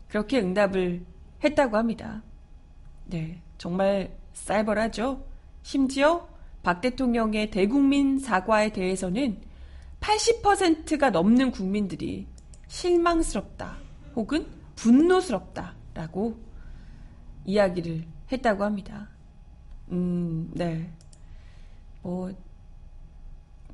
그렇게 0.09 0.41
응답을 0.41 1.05
했다고 1.43 1.77
합니다. 1.77 2.23
네, 3.07 3.41
정말 3.57 4.17
쌀벌하죠. 4.33 5.27
심지어 5.63 6.29
박 6.63 6.81
대통령의 6.81 7.51
대국민 7.51 8.19
사과에 8.19 8.73
대해서는 8.73 9.41
80%가 10.01 11.11
넘는 11.11 11.51
국민들이 11.51 12.27
실망스럽다 12.69 13.79
혹은 14.15 14.47
분노스럽다라고 14.77 16.39
이야기를 17.45 18.05
했다고 18.31 18.65
합니다. 18.65 19.09
음, 19.91 20.51
네. 20.55 20.91
뭐, 22.03 22.33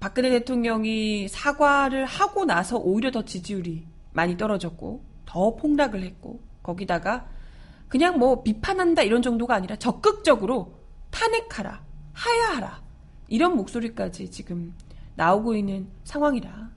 박근혜 0.00 0.30
대통령이 0.30 1.28
사과를 1.28 2.04
하고 2.04 2.44
나서 2.44 2.76
오히려 2.78 3.10
더 3.10 3.24
지지율이 3.24 3.86
많이 4.12 4.36
떨어졌고, 4.36 5.02
더 5.26 5.56
폭락을 5.56 6.02
했고, 6.02 6.40
거기다가 6.62 7.28
그냥 7.88 8.18
뭐 8.18 8.42
비판한다 8.42 9.02
이런 9.02 9.22
정도가 9.22 9.54
아니라 9.54 9.76
적극적으로 9.76 10.74
탄핵하라, 11.10 11.82
하야하라, 12.12 12.82
이런 13.28 13.56
목소리까지 13.56 14.30
지금 14.30 14.74
나오고 15.16 15.54
있는 15.54 15.88
상황이라. 16.04 16.70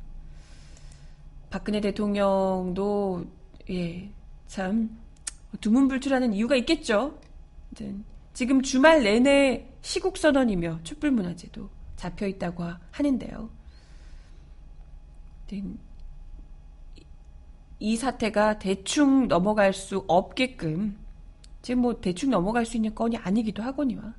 박근혜 1.49 1.81
대통령도, 1.81 3.25
예, 3.69 4.09
참, 4.47 4.97
두문불출하는 5.61 6.33
이유가 6.33 6.55
있겠죠. 6.55 7.19
지금 8.37 8.61
주말 8.61 9.01
내내 9.01 9.67
시국선언이며 9.81 10.81
촛불문화제도 10.83 11.71
잡혀 11.95 12.27
있다고 12.27 12.65
하는데요. 12.91 13.49
이 17.79 17.95
사태가 17.95 18.59
대충 18.59 19.27
넘어갈 19.27 19.73
수 19.73 20.05
없게끔 20.07 20.99
지금 21.63 21.81
뭐 21.81 21.99
대충 21.99 22.29
넘어갈 22.29 22.63
수 22.63 22.77
있는 22.77 22.93
건이 22.93 23.17
아니기도 23.17 23.63
하거니와 23.63 24.13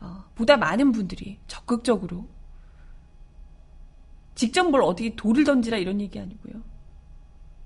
어, 0.00 0.24
보다 0.36 0.56
많은 0.56 0.92
분들이 0.92 1.40
적극적으로 1.48 2.28
직접 4.36 4.62
뭘 4.70 4.80
어떻게 4.82 5.12
돌을 5.16 5.42
던지라 5.42 5.78
이런 5.78 6.00
얘기 6.00 6.20
아니고요. 6.20 6.62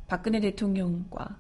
박근혜 0.07 0.41
대통령과 0.41 1.39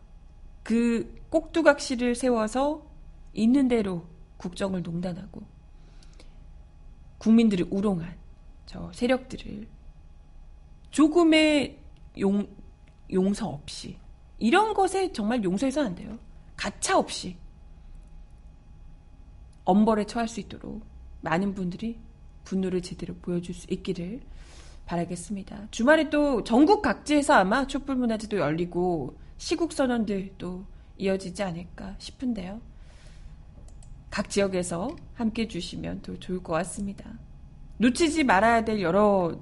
그 0.62 1.18
꼭두각시를 1.30 2.14
세워서 2.14 2.86
있는 3.32 3.68
대로 3.68 4.17
국정을 4.38 4.82
농단하고 4.82 5.42
국민들을 7.18 7.66
우롱한 7.70 8.16
저 8.66 8.90
세력들을 8.92 9.68
조금의 10.90 11.78
용, 12.18 12.48
용서 13.12 13.48
없이 13.48 13.98
이런 14.38 14.72
것에 14.72 15.12
정말 15.12 15.44
용서해서 15.44 15.84
안 15.84 15.94
돼요. 15.94 16.18
가차 16.56 16.98
없이 16.98 17.36
엄벌에 19.64 20.06
처할 20.06 20.28
수 20.28 20.40
있도록 20.40 20.82
많은 21.20 21.54
분들이 21.54 21.98
분노를 22.44 22.80
제대로 22.80 23.14
보여줄 23.16 23.54
수 23.54 23.66
있기를 23.70 24.20
바라겠습니다. 24.86 25.68
주말에 25.70 26.08
또 26.08 26.42
전국 26.44 26.80
각지에서 26.80 27.34
아마 27.34 27.66
촛불 27.66 27.96
문화제도 27.96 28.38
열리고 28.38 29.18
시국 29.36 29.72
선언들도 29.72 30.64
이어지지 30.96 31.42
않을까 31.42 31.96
싶은데요. 31.98 32.60
각 34.10 34.30
지역에서 34.30 34.96
함께 35.14 35.42
해주시면 35.42 36.02
더 36.02 36.18
좋을 36.18 36.42
것 36.42 36.52
같습니다. 36.54 37.18
놓치지 37.78 38.24
말아야 38.24 38.64
될 38.64 38.80
여러 38.80 39.38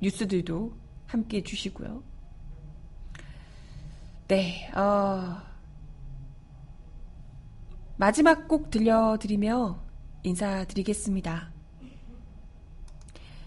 뉴스들도 0.00 0.72
함께 1.06 1.38
해주시고요. 1.38 2.02
네, 4.28 4.70
어, 4.72 5.36
마지막 7.96 8.48
곡 8.48 8.70
들려드리며 8.70 9.78
인사드리겠습니다. 10.22 11.52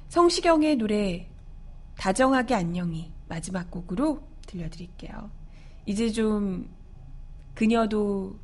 성시경의 0.10 0.76
노래 0.78 1.30
다정하게 1.97 2.56
안녕히 2.56 3.12
마지막 3.28 3.72
곡으로 3.72 4.22
들려드릴게요. 4.45 5.30
이제 5.86 6.12
좀 6.12 6.70
그녀도 7.53 8.39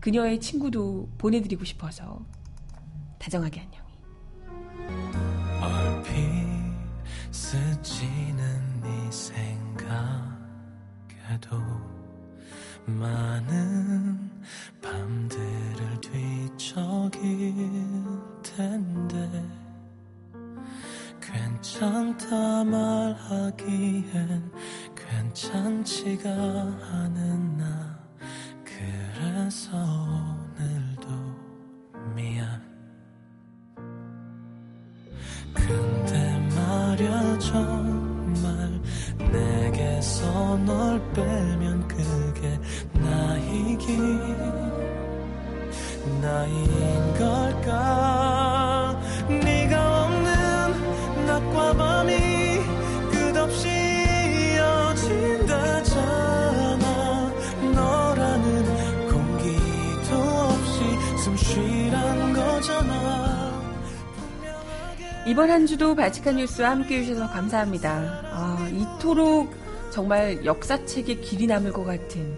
그녀의 0.00 0.40
친구도 0.40 1.08
보내드리고 1.18 1.64
싶어서 1.64 2.24
다정하게 3.18 3.60
안녕히. 3.60 3.78
얼핏 5.60 6.12
스치는 7.32 8.80
네 8.82 9.10
생각에도 9.10 9.88
많은 12.86 14.30
밤들을 14.80 16.00
뒤척일 16.00 17.54
텐데 18.42 19.44
괜찮다 21.20 22.64
말하기엔 22.64 24.52
괜찮지가 24.96 26.30
않은 26.30 27.58
나 27.58 27.77
그래서 29.38 29.70
오늘도 30.58 31.08
미안. 32.16 32.60
근데 35.54 36.38
말야 36.56 37.38
정말 37.38 38.80
내게서 39.30 40.56
널 40.58 41.00
빼면 41.12 41.86
그게 41.86 42.58
나이긴 42.94 44.18
나인 46.20 46.87
이번 65.38 65.52
한 65.52 65.66
주도 65.66 65.94
발칙한 65.94 66.34
뉴스와 66.34 66.70
함께 66.70 66.98
해주셔서 66.98 67.30
감사합니다. 67.30 67.90
아, 68.32 68.68
이토록 68.72 69.54
정말 69.92 70.44
역사책에 70.44 71.20
길이 71.20 71.46
남을 71.46 71.72
것 71.72 71.84
같은 71.84 72.36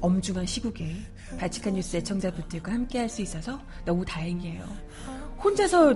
엄중한 0.00 0.46
시국에 0.46 0.94
발칙한 1.40 1.74
뉴스 1.74 1.96
애청자분들과 1.96 2.70
함께 2.70 3.00
할 3.00 3.08
수 3.08 3.20
있어서 3.22 3.58
너무 3.84 4.04
다행이에요. 4.04 4.62
혼자서 5.42 5.92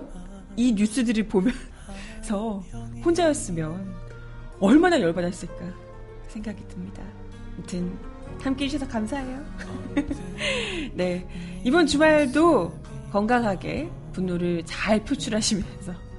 이 0.56 0.72
뉴스들을 0.72 1.28
보면서 1.28 2.64
혼자였으면 3.04 3.94
얼마나 4.58 5.00
열받았을까 5.00 5.54
생각이 6.26 6.66
듭니다. 6.66 7.00
아무튼 7.56 7.96
함께 8.40 8.64
해주셔서 8.64 8.90
감사해요. 8.90 9.40
네. 10.94 11.28
이번 11.62 11.86
주말도 11.86 12.76
건강하게 13.12 13.88
분노를 14.12 14.64
잘 14.66 15.04
표출하시면서 15.04 16.13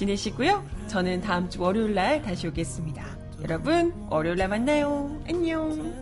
지내시고요. 0.00 0.64
저는 0.86 1.20
다음 1.20 1.50
주 1.50 1.60
월요일 1.60 1.94
날 1.94 2.22
다시 2.22 2.46
오겠습니다. 2.48 3.04
여러분, 3.42 3.92
월요일 4.08 4.38
날 4.38 4.48
만나요. 4.48 5.20
안녕. 5.28 5.92